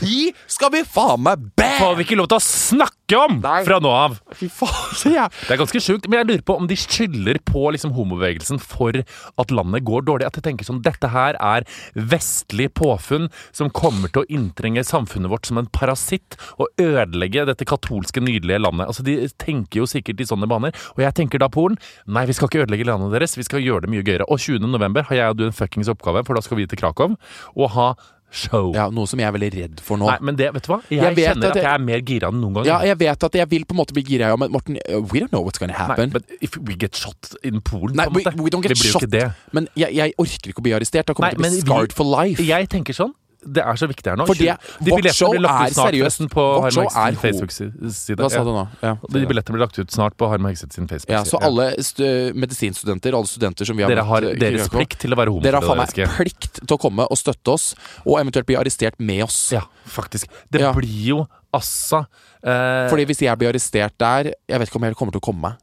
[0.01, 1.51] de skal vi faen meg
[1.81, 3.61] får vi ikke lov til å snakke om Nei.
[3.65, 4.17] fra nå av!
[4.37, 5.25] Fy faen, ja.
[5.47, 8.95] Det er ganske sjukt, men jeg lurer på om de skylder på liksom homobevegelsen for
[9.01, 10.27] at landet går dårlig.
[10.29, 15.31] At jeg tenker sånn, dette her er vestlig påfunn som kommer til å inntrenge samfunnet
[15.33, 18.87] vårt som en parasitt og ødelegge dette katolske, nydelige landet.
[18.87, 20.75] Altså, De tenker jo sikkert i sånne baner.
[20.95, 23.87] Og jeg tenker da Polen, nei, vi skal ikke ødelegge landet deres, vi skal gjøre
[23.87, 24.29] det mye gøyere.
[24.31, 24.69] Og 20.
[24.71, 27.17] november har jeg og du en fuckings oppgave, for da skal vi til Krakow
[27.57, 27.91] og ha
[28.31, 28.71] show.
[28.73, 30.07] Ja, Noe som jeg er veldig redd for nå.
[30.07, 30.79] Nei, men det, vet du hva?
[30.89, 32.65] Jeg, Jeg kjenner at at jeg er mer gira enn noen gang.
[32.69, 35.01] Ja, jeg vet at jeg vil på en måte bli gira, ja, men Morten, uh,
[35.11, 36.09] we don't know what's gonna Nei, happen.
[36.15, 39.03] but if we get shot in Polen, Nei, we, we don't get shot.
[39.51, 41.05] Men jeg, jeg orker ikke å bli arrestert.
[41.11, 42.41] Da kommer jeg til å bli scarred vi- for life.
[42.41, 44.25] Jeg tenker sånn det er så viktig her nå.
[44.29, 46.29] For det- de billettene blir lagt ut snart seriøst.
[46.29, 48.17] på Harma Harm Hegseth Facebook-side.
[48.21, 48.67] Hva sa du nå?
[48.83, 48.95] Ja.
[49.09, 51.17] De billettene blir lagt ut snart på Harm og Hegseth sin Facebook-side.
[51.17, 54.67] Ja, så alle st medisinstudenter, alle studenter som vi har Dere har møtt, eh, deres
[54.69, 57.47] Krakow, plikt til å være Dere har faen meg plikt til å komme og støtte
[57.53, 57.75] oss,
[58.05, 59.51] og eventuelt bli arrestert med oss.
[59.51, 60.27] Ja, faktisk.
[60.51, 60.73] Det Ja.
[60.73, 62.05] blir jo altså
[62.43, 65.23] eh, Fordi hvis jeg blir arrestert der Jeg vet ikke om jeg kommer til å
[65.23, 65.53] komme meg.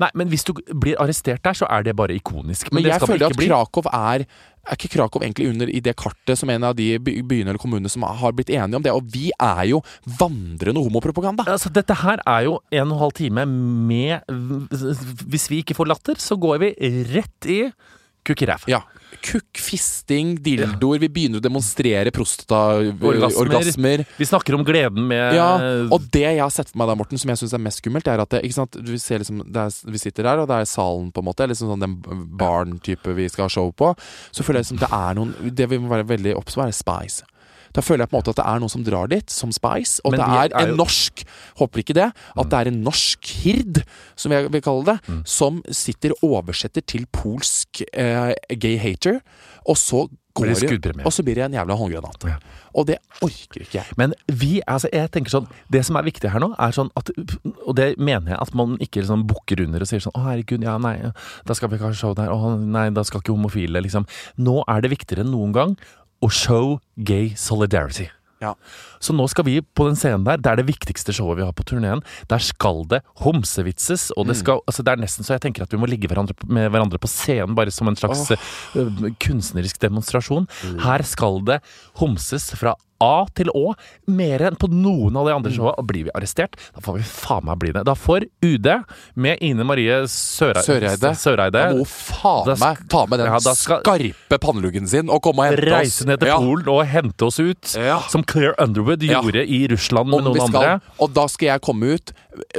[0.00, 2.72] Nei, men hvis du blir arrestert der, så er det bare ikonisk.
[2.72, 3.48] Men men jeg føler at bli.
[3.48, 4.24] Krakow er
[4.68, 7.90] Er ikke Krakow egentlig under i det kartet som en av de byene eller kommunene
[7.90, 8.92] som har blitt enige om det?
[8.92, 9.80] Og vi er jo
[10.20, 11.46] vandrende homopropaganda!
[11.48, 14.20] Altså, dette her er jo en og en halv time med
[15.32, 16.74] Hvis vi ikke får latter, så går vi
[17.14, 17.60] rett i
[18.26, 18.44] kukk.
[18.68, 18.82] Ja.
[19.20, 21.00] Kukk, fisting, dildoer.
[21.02, 23.40] Vi begynner å demonstrere prostataorgasmer.
[23.42, 24.04] Orgasmer.
[24.16, 25.50] Vi snakker om gleden med Ja,
[25.92, 28.08] og det jeg har sett for meg da, Morten, som jeg syns er mest skummelt,
[28.08, 30.70] er at det, ikke vi, ser liksom, det er, vi sitter der, og det er
[30.70, 31.48] salen, på en måte.
[31.50, 31.98] Liksom sånn den
[32.40, 33.92] barn-type vi skal ha show på.
[34.32, 36.74] Så føler jeg liksom det er noen Det vi må være veldig obs på, er
[36.76, 37.26] Spice.
[37.72, 40.00] Da føler jeg på en måte at det er noen som drar dit, som Spice.
[40.04, 41.24] Og det er er en jo- norsk
[41.58, 42.12] Håper ikke det.
[42.38, 43.82] At det er en norsk hird,
[44.16, 45.22] som jeg vil kalle det, Mm.
[45.26, 49.20] som sitter og oversetter til polsk eh, gay hater,
[49.66, 51.04] og så går det.
[51.04, 52.24] Og så blir det en jævla håndgranat.
[52.24, 52.36] Ja.
[52.74, 53.86] Og det orker ikke jeg.
[53.98, 57.10] Men vi, altså jeg tenker sånn Det som er viktig her nå, er sånn at
[57.66, 60.62] Og det mener jeg at man ikke liksom bukker under og sier sånn Å, herregud,
[60.62, 61.10] ja, nei,
[61.44, 62.28] da skal vi ikke ha show der.
[62.30, 64.06] Å, nei, da skal ikke homofile, liksom.
[64.38, 65.76] Nå er det viktigere enn noen gang
[66.22, 68.08] å show gay solidarity.
[68.40, 68.54] Ja.
[69.04, 71.52] Så nå skal vi på den scenen der, det er det viktigste showet vi har
[71.52, 72.00] på turneen.
[72.32, 74.40] Der skal det homsevitses, og det Mm.
[74.40, 76.96] skal altså Det er nesten så jeg tenker at vi må ligge hverandre, med hverandre
[76.98, 80.48] på scenen, bare som en slags øh, kunstnerisk demonstrasjon.
[80.64, 80.78] Mm.
[80.80, 81.60] Her skal det
[82.00, 83.74] homses fra A til Å,
[84.08, 85.36] mer enn på noen av de Mm.
[85.40, 85.74] andre showene.
[85.78, 87.84] Og blir vi arrestert, da får vi faen meg bli det.
[87.84, 88.66] Da får UD,
[89.16, 91.10] med Ine Marie Søreide, Søreide.
[91.16, 95.22] Søreide Da må faen meg ta med den Ja, da skal- skarpe panneluggen sin og
[95.22, 95.80] komme og hente oss.
[95.80, 96.36] reise ned til Ja.
[96.38, 98.00] Polen og hente oss ut, Ja.
[98.08, 99.22] som Claire Underwood Ja.
[99.22, 100.80] gjorde i Russland med Om noen skal, andre.
[101.00, 102.12] og da skal jeg komme ut.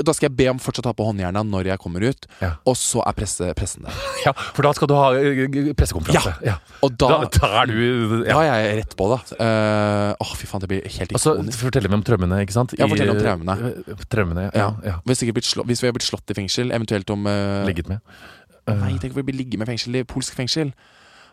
[0.04, 2.26] Da skal jeg be om fortsatt ha på håndjerna når jeg kommer ut.
[2.42, 2.56] Ja.
[2.66, 3.92] Og så er presse, pressen der.
[4.26, 6.36] Ja, for da skal du ha øh, pressekonferanse.
[6.46, 6.56] Ja.
[6.84, 8.34] Og da, Da, da er du ja.
[8.34, 9.36] da er jeg rett på, da.
[9.40, 11.60] Eh, åh, fy faen, det blir helt Altså, ikonisk.
[11.60, 12.76] forteller vi om traumene, ikke sant?
[12.80, 13.56] Ja, fortell om traumene.
[13.68, 14.70] eh, Traumene, ja.
[14.88, 14.96] Ja.
[15.06, 18.00] Hvis, slå, hvis vi har blitt slått i fengsel, eventuelt om uh, Ligget med.
[18.70, 20.72] Uh, Nei, tenk om vi blir ligget med fengsel i polsk fengsel.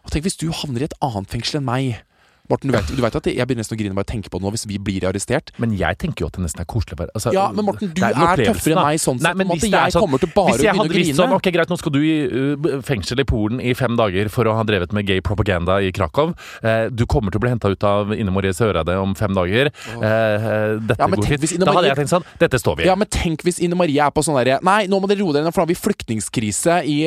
[0.04, 2.02] Og tenk hvis du havner i et annet fengsel enn meg.
[2.48, 4.38] Morten, du vet, du vet at jeg begynner nesten å grine bare å tenke på
[4.40, 5.50] det nå hvis vi blir arrestert.
[5.60, 7.10] Men jeg tenker jo at det nesten er koselig Bare.
[7.14, 8.84] altså, Ja, men Morten, du er, er, tøffere enn da.
[8.88, 9.36] meg sånn Nei, sett.
[9.36, 11.14] hvis måte, jeg sånn- kommer til bare å jeg begynne å grine.
[11.18, 14.48] sånn Ok, greit, nå skal du i uh, fengsel i Polen i fem dager for
[14.48, 16.32] å ha drevet med gay propaganda i Krakow.
[16.64, 19.68] Uh, du kommer til å bli henta ut av Ine Marie Søreide om fem dager.
[19.68, 21.58] Eh, dette Ja, går fint.
[21.60, 22.86] Da hadde jeg tenkt sånn Dette står vi i.
[22.88, 25.32] Ja, men tenk hvis Ine Marie er på sånn derre Nei, nå må dere roe
[25.36, 26.98] dere ned, for nå har vi flyktningkrise i,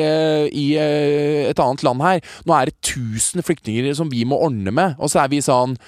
[0.52, 0.66] i
[1.50, 2.20] et annet land her.
[2.46, 4.96] Nå er det 1000 flyktninger som vi må ordne med.
[5.02, 5.78] Og så er vi sånn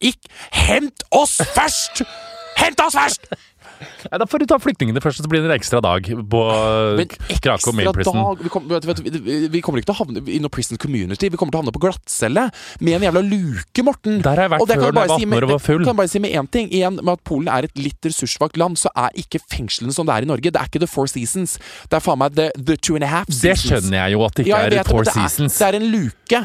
[0.00, 0.20] Ikk
[0.52, 2.02] Hent oss først!
[2.60, 3.26] Hent oss først!
[3.80, 6.40] Nei, da får du ta flyktningene først, og så blir det en ekstra dag på
[7.40, 8.18] Krakow Main ekstra Prison.
[8.20, 10.76] dag vi, kom, vet, vet, vi, vi kommer ikke til å havne i noe prison
[10.80, 11.30] community.
[11.32, 12.44] Vi kommer til å havne på glattcelle
[12.84, 14.18] med en jævla luke, Morten.
[14.20, 15.62] Der har jeg vært Og det før jeg var si 18 med- år og var
[15.64, 15.80] full.
[15.84, 16.68] Kan jeg bare si med én ting.
[16.68, 20.16] Igjen, med at Polen er et litt ressurssvakt land, så er ikke fengslene som det
[20.18, 20.52] er i Norge.
[20.52, 21.56] Det er ikke The Four Seasons.
[21.88, 23.44] Det er faen meg The, the Two and a Half Seasons.
[23.48, 25.56] Det skjønner jeg jo at det ikke Ja, er vet Four Seasons.
[25.56, 26.42] det er en luke.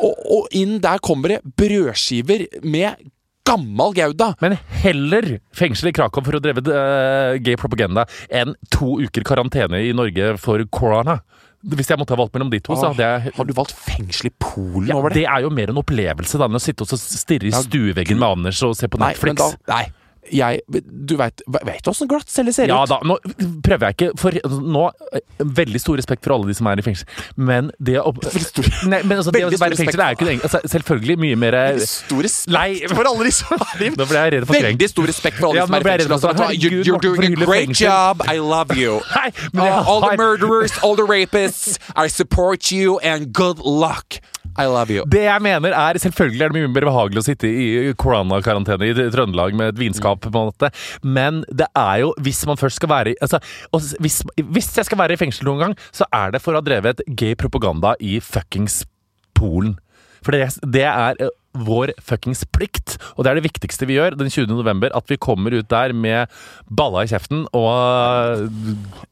[0.00, 3.10] Og, og inn der kommer det brødskiver med
[3.46, 4.32] gammal Gouda.
[4.42, 9.82] Men heller fengsel i Krakow for å dreve uh, gay propaganda enn to uker karantene
[9.82, 11.20] i Norge for corona.
[11.62, 14.32] Hvis jeg måtte ha valgt mellom de to, så hadde jeg Har du valgt fengsel
[14.32, 15.20] i Polen ja, over det?
[15.20, 18.38] Det er jo mer en opplevelse da enn å sitte og stirre i stueveggen med
[18.38, 19.38] Anders og se på Nei, Netflix.
[19.38, 19.84] da Nei.
[20.30, 20.60] Jeg
[21.08, 23.16] Du veit Vet du åssen glattcelle ser Ja da, nå
[23.64, 26.84] prøver jeg ikke For nå eh, Veldig stor respekt for alle de som er i
[26.86, 28.12] fengsel, men det å
[28.92, 31.40] Nei, men altså, det å være i fengsel er jo ikke det altså, Selvfølgelig mye
[31.42, 34.54] mer Stor respekt Nei, for alle de som er i Nå ble jeg redd for
[34.54, 34.68] krenk.
[34.70, 36.14] Veldig stor respekt for alle Ja, som er i fengsel.
[36.16, 38.22] Altså, Herregud, you're, you're doing a great job.
[38.28, 39.00] I love you.
[39.16, 39.32] Nei,
[39.72, 44.20] Uh, all the murderers, all the rapists, I support you and good luck.
[44.58, 45.04] I love you.
[45.08, 48.96] Det jeg mener er Selvfølgelig er det mye mer behagelig å sitte i koronakarantene i
[49.14, 50.72] Trøndelag med et vinskap, på en måte.
[51.02, 53.40] Men det er jo Hvis man først skal være i altså,
[54.02, 56.66] hvis, hvis jeg skal være i fengsel noen gang, så er det for å ha
[56.66, 58.82] drevet gay propaganda i fuckings
[59.38, 59.78] Polen.
[60.22, 61.32] For det, det er eh,
[61.66, 64.52] vår fuckings plikt, og det er det viktigste vi gjør den 20.
[64.54, 64.92] november.
[64.96, 66.30] At vi kommer ut der med
[66.70, 68.46] balla i kjeften og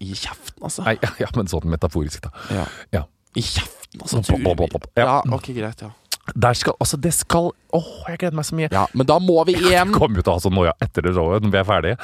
[0.00, 0.86] I kjeften, altså.
[0.86, 2.34] Nei, ja, men sånn metaforisk, da.
[2.54, 2.68] Ja.
[2.94, 3.04] Ja.
[3.38, 4.22] I kjeften, altså.
[4.26, 4.86] Pop, pop, pop, pop.
[4.98, 5.34] Ja, Ja.
[5.34, 5.82] ok, greit.
[5.82, 5.90] ja
[6.36, 8.68] Der skal Altså, det skal Åh, jeg gleder meg så mye.
[8.72, 11.14] Ja, Men da må vi igjen kommer jo til å ha sånn noia etter det
[11.14, 11.96] showet når vi er ferdige.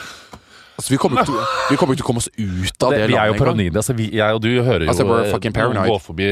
[0.77, 1.33] Altså, Vi kommer ikke
[1.69, 3.77] til, å komme oss ut av det, Det, vi er jo paranoide.
[3.81, 6.27] Altså, vi, jeg og du hører jo Altså, we're eh, fucking gå forbi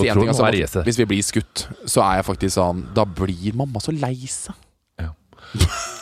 [0.00, 2.86] si og tror altså, er det Hvis vi blir skutt, så er jeg faktisk sånn
[2.96, 4.54] Da blir mamma så lei seg.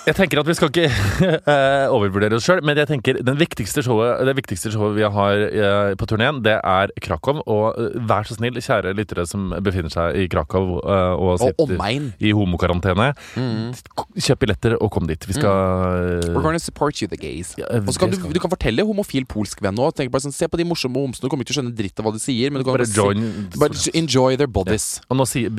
[0.05, 0.85] Jeg tenker at vi skal ikke
[1.55, 5.45] eh, overvurdere oss sjøl, men jeg tenker den viktigste showet, det viktigste showet vi har
[5.49, 7.41] eh, på turneen, det er Krakow.
[7.49, 12.21] Og eh, vær så snill, kjære lyttere som befinner seg i Krakow og sitter og
[12.21, 13.73] i homokarantene, Mm.
[14.21, 15.25] kjøp billetter og kom dit.
[15.29, 17.55] Vi skal We're gonna support you, the gays.
[17.59, 19.89] Ja, Og så kan du, du kan fortelle homofil polsk venn nå.
[19.97, 21.25] Tenk bare sånn, Se på de morsomme homsene.
[21.25, 22.53] Du kommer ikke til å skjønne dritt av hva de sier.
[22.53, 24.99] Men du kan bare bare, join bare enjoy their bodies.
[25.09, 25.53] Og nå sier,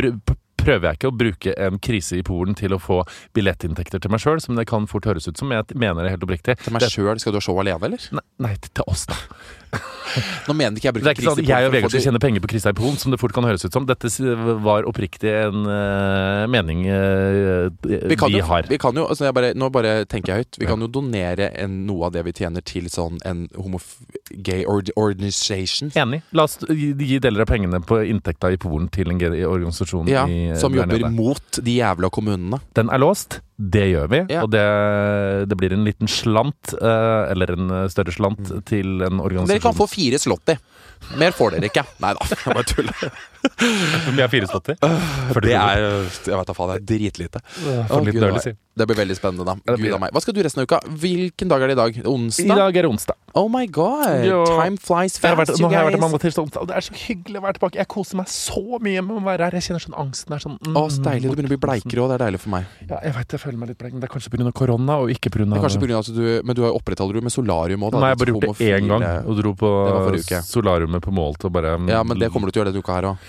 [0.65, 3.01] prøver jeg ikke å bruke en krise i Polen til å få
[3.37, 5.53] billettinntekter til meg sjøl, som det kan fort høres ut som.
[5.53, 6.57] Jeg mener det helt oppriktig.
[6.63, 7.19] Til meg sjøl.
[7.21, 8.09] Skal du ha show alene, eller?
[8.15, 9.19] Nei, nei, til oss, da.
[10.47, 12.21] Nå mener ikke jeg Det bruker er ikke sånn at jeg og Vegard skal tjene
[12.23, 13.87] penger på Kristi Polen, som det fort kan høres ut som.
[13.89, 14.11] Dette
[14.65, 18.67] var oppriktig en uh, mening uh, vi vi jo, har.
[18.69, 20.59] vi kan jo altså jeg bare, Nå bare tenker jeg høyt.
[20.61, 23.45] Vi kan jo donere en, noe av det vi tjener, til sånn en
[24.45, 25.91] gay organization.
[25.95, 26.21] Enig.
[26.35, 30.25] La oss gi, deler av pengene på inntekta i Polen til en gay organisasjon Ja,
[30.27, 32.61] i, som jobber mot de jævla kommunene.
[32.77, 33.39] Den er låst.
[33.55, 34.17] Det gjør vi.
[34.33, 34.41] Ja.
[34.43, 34.63] Og det,
[35.47, 39.47] det blir en liten slant, eh, eller en eh, større slant, til en organisasjon.
[39.47, 39.53] Mm.
[39.53, 40.57] Dere kan få fire slåtti.
[41.19, 41.85] Mer får dere ikke.
[42.03, 43.19] Nei da, jeg bare tuller.
[43.45, 44.77] Hvor mye er fire spotter?
[44.79, 47.41] Det er Jeg vet da faen, det er dritlite.
[47.89, 48.55] For litt Gud, si.
[48.75, 49.75] Det blir veldig spennende, da.
[49.79, 50.11] Gud av meg.
[50.11, 50.81] Hva skal du resten av uka?
[50.99, 51.99] Hvilken dag er det i dag?
[52.11, 52.43] Onsdag?
[52.43, 53.15] I dag er det onsdag.
[53.35, 54.23] Oh my god!
[54.27, 54.41] Jo.
[54.47, 56.95] Time flies fast, vært, nå har jeg vært mandag, tirsdag, onsdag, og det er så
[56.95, 57.79] hyggelig å være tilbake.
[57.81, 59.57] Jeg koser meg så mye med å være her.
[59.59, 61.27] Jeg kjenner sånn angsten er sånn mm, Å, så deilig.
[61.27, 62.11] Du begynner å bli bleikere òg.
[62.11, 62.69] Det er deilig for meg.
[62.83, 64.53] Ja, jeg vet jeg føler meg litt bleik, men det er kanskje pga.
[64.59, 65.47] korona, og ikke pga.
[65.99, 68.71] At du Men du har opprettholder du med solarium òg, har jeg bare gjorde det
[68.75, 69.71] én gang, og dro på
[70.51, 72.99] solariumet på Målt og bare Ja, men det kommer du til å gjøre denne uka
[72.99, 73.27] her òg.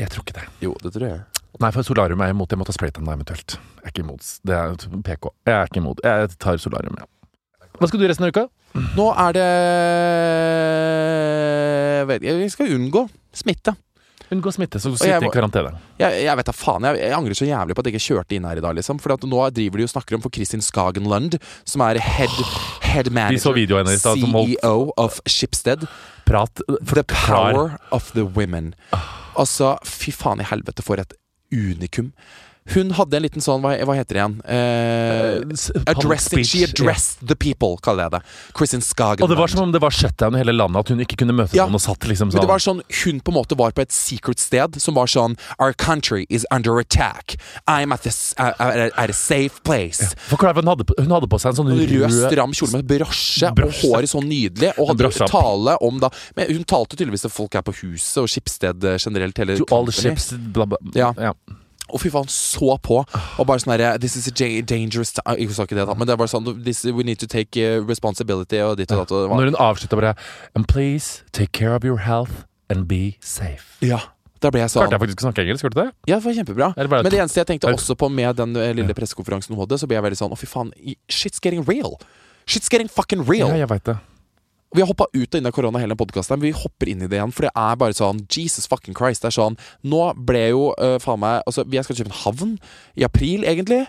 [0.00, 0.46] Jeg tror ikke det.
[0.64, 1.20] Jo, det tror jeg.
[1.60, 2.52] Nei, for solarium er jeg imot.
[2.54, 3.56] Jeg må ta spraytan da, eventuelt.
[3.58, 4.28] Jeg er ikke imot.
[4.48, 5.30] Det er PK.
[5.50, 6.00] Jeg er ikke imot.
[6.06, 7.08] Jeg tar solarium, ja.
[7.80, 8.46] Hva skal du resten av uka?
[8.96, 9.46] Nå er det
[11.98, 13.02] Jeg vet, jeg- Vi skal unngå
[13.34, 13.74] smitte.
[14.30, 15.72] Unngå smitte, så jeg sitte i karantene.
[15.98, 18.36] Jeg, jeg vet da faen, jeg, jeg angrer så jævlig på at jeg ikke kjørte
[18.36, 18.76] inn her i dag.
[18.78, 21.34] liksom For nå driver de og snakker om for Kristin Skagen Lund,
[21.66, 22.36] som er head,
[22.86, 25.88] head manager, holdt CEO of Shipstead.
[26.30, 26.60] prat.
[26.94, 28.74] The power of the women.
[29.36, 31.14] Altså, fy faen i helvete for et
[31.50, 32.12] unikum.
[32.74, 34.34] Hun hadde en liten sånn Hva, hva heter det igjen?
[34.44, 38.20] Uh, addressing, she addressed addressed the people, kaller jeg det.
[38.56, 39.24] Kristin Skagen.
[39.24, 41.34] Og det var som om det var shutdown i hele landet, at hun ikke kunne
[41.36, 41.66] møte Ja.
[41.66, 43.82] noen og satt liksom Men sånn det var sånn, Hun på en måte var på
[43.82, 47.36] et secret sted som var sånn Our country is under attack.
[47.66, 50.14] I'm at, this, uh, at a safe place.
[50.28, 52.86] For hva hun, hadde hun hadde på seg en sånn Rød, rød stram kjole med
[52.90, 53.66] brosje, Brosje.
[53.66, 54.72] og håret så nydelig.
[54.78, 55.26] Og hadde Brosje.
[55.30, 59.36] tale om da Men hun talte tydeligvis til folk her på huset og Skipsted generelt.
[59.40, 60.78] Hele To all the ships bla, bla.
[60.94, 61.12] Ja.
[61.18, 61.32] ja.
[61.92, 63.00] Og fy faen, så på!
[63.38, 66.08] Og bare sånn herre This is a dangerous time Ikke sa ikke det, da, men
[66.08, 69.12] det er bare sånn this, We need to take uh, responsibility og ditt og datt.
[69.30, 70.14] Når hun avslutta bare
[70.54, 73.76] And please take care of your health and be safe.
[73.82, 73.98] ja,
[74.40, 75.66] da ble jeg sånn Klarte jeg faktisk å snakke engelsk?
[75.66, 75.90] Hørte du det?
[76.08, 76.68] Ja, det var kjempebra.
[76.76, 79.76] Det Men det eneste jeg tenkte også på med den eh, lille pressekonferansen hun hadde,
[79.82, 80.70] så ble jeg veldig sånn Å, fy faen.
[81.12, 81.98] Shit's getting real.
[82.48, 83.50] Shit's getting fucking real.
[83.52, 83.98] Ja, jeg vet det.
[84.74, 87.08] Vi har hoppa ut og inn av korona hele podkasten, men vi hopper inn i
[87.10, 87.32] det igjen.
[87.34, 89.24] For det er bare sånn Jesus fucking Christ.
[89.24, 92.54] Det er sånn Nå ble jo uh, faen meg Altså, jeg skal kjøpe en havn
[92.94, 93.86] i april, egentlig.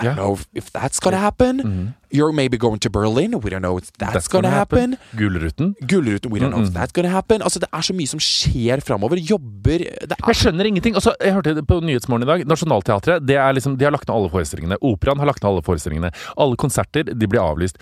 [0.00, 0.14] I yeah.
[0.14, 1.56] don't know if, that's gonna happen.
[1.58, 1.94] Mhm.
[2.10, 3.38] You're maybe going to Berlin.
[3.38, 4.96] We don't know if that's, gonna, happen.
[5.14, 5.76] Gullruten.
[5.86, 6.30] Gullruten.
[6.30, 7.42] We don't know if that's gonna happen.
[7.42, 9.16] Altså, det er så mye som skjer framover.
[9.16, 10.94] Jobber det er, Jeg skjønner ingenting.
[10.94, 12.46] Altså, jeg hørte det på Nyhetsmorgen i dag.
[12.46, 13.22] Nationaltheatret
[13.54, 14.80] liksom, de har lagt ned alle forestillingene.
[14.82, 16.10] Operaen har lagt ned alle forestillingene.
[16.36, 17.78] Alle konserter de blir avlyst.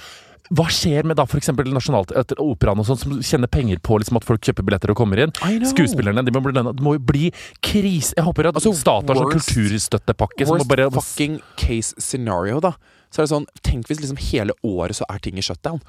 [0.49, 1.51] Hva skjer med da f.eks.
[1.51, 5.33] Sånn, som tjener penger på liksom, at folk kjøper billetter og kommer inn?
[5.69, 6.55] Skuespillerne de må bli.
[6.57, 7.31] Det må jo bli
[7.61, 8.15] krise.
[8.17, 12.61] Jeg håper at Altså, staten har sånn worst- kulturstøttepakke som Worst bare fucking case scenario,
[12.65, 12.73] da.
[13.13, 15.81] Så er det sånn Tenk hvis liksom hele året så er ting i shutdown.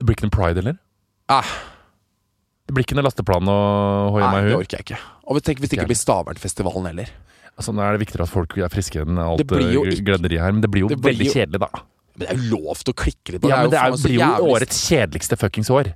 [0.00, 0.78] Det noe pride, eller?
[1.28, 1.44] Ah,
[2.66, 4.58] Det blir ikke noe lasteplan og hoi nei, meg det hu?
[4.62, 4.98] orker jeg ikke.
[5.26, 7.08] Og tenk hvis det Ikke blir Stavernfestivalen heller.
[7.58, 9.46] Altså, nå er det viktigere at folk er friske enn alt Det
[9.90, 11.82] eh, glødderiet her, men det blir jo Det blir veldig jo- kjedelig, da.
[12.20, 13.90] Men det er jo lov til å klikke litt på Ja, men jo det er,
[13.94, 15.92] faen blir jo jævlig- årets kjedeligste fuckings år.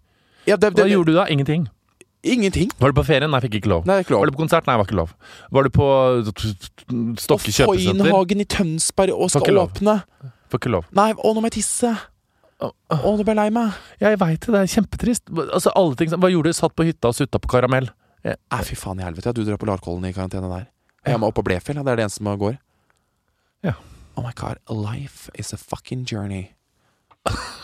[0.49, 1.27] ja, det, Hva det, gjorde du da?
[1.29, 1.69] Ingenting.
[2.25, 2.71] Ingenting.
[2.81, 3.29] Var du på ferie?
[3.29, 3.85] Nei, fikk ikke lov.
[3.85, 4.23] Nei, ikke lov.
[4.25, 4.67] Var du på konsert?
[4.67, 5.11] Nei, var ikke lov.
[5.53, 8.09] Var du på Og Stokke kjøpesenter?
[8.09, 9.97] Foynhagen i Tønsberg og skal ikke åpne.
[10.49, 10.89] Får ikke lov.
[10.97, 11.93] Nei, å, nå må jeg tisse.
[12.65, 13.77] Å, nå ble jeg lei meg.
[14.01, 15.29] Jeg veit det, det er kjempetrist.
[15.53, 16.57] Altså, alle ting Hva gjorde du?
[16.57, 17.91] Satt på hytta og sutta på karamell?
[18.25, 19.29] Nei, fy faen i helvete.
[19.29, 20.71] Ja, du drar på Larkollen i karantene der.
[21.05, 21.77] Jeg må opp på Blefjell.
[21.85, 22.57] Det er det eneste som går.
[23.69, 23.75] Ja.
[24.17, 24.59] Oh my god.
[24.69, 26.55] Life is a fucking journey.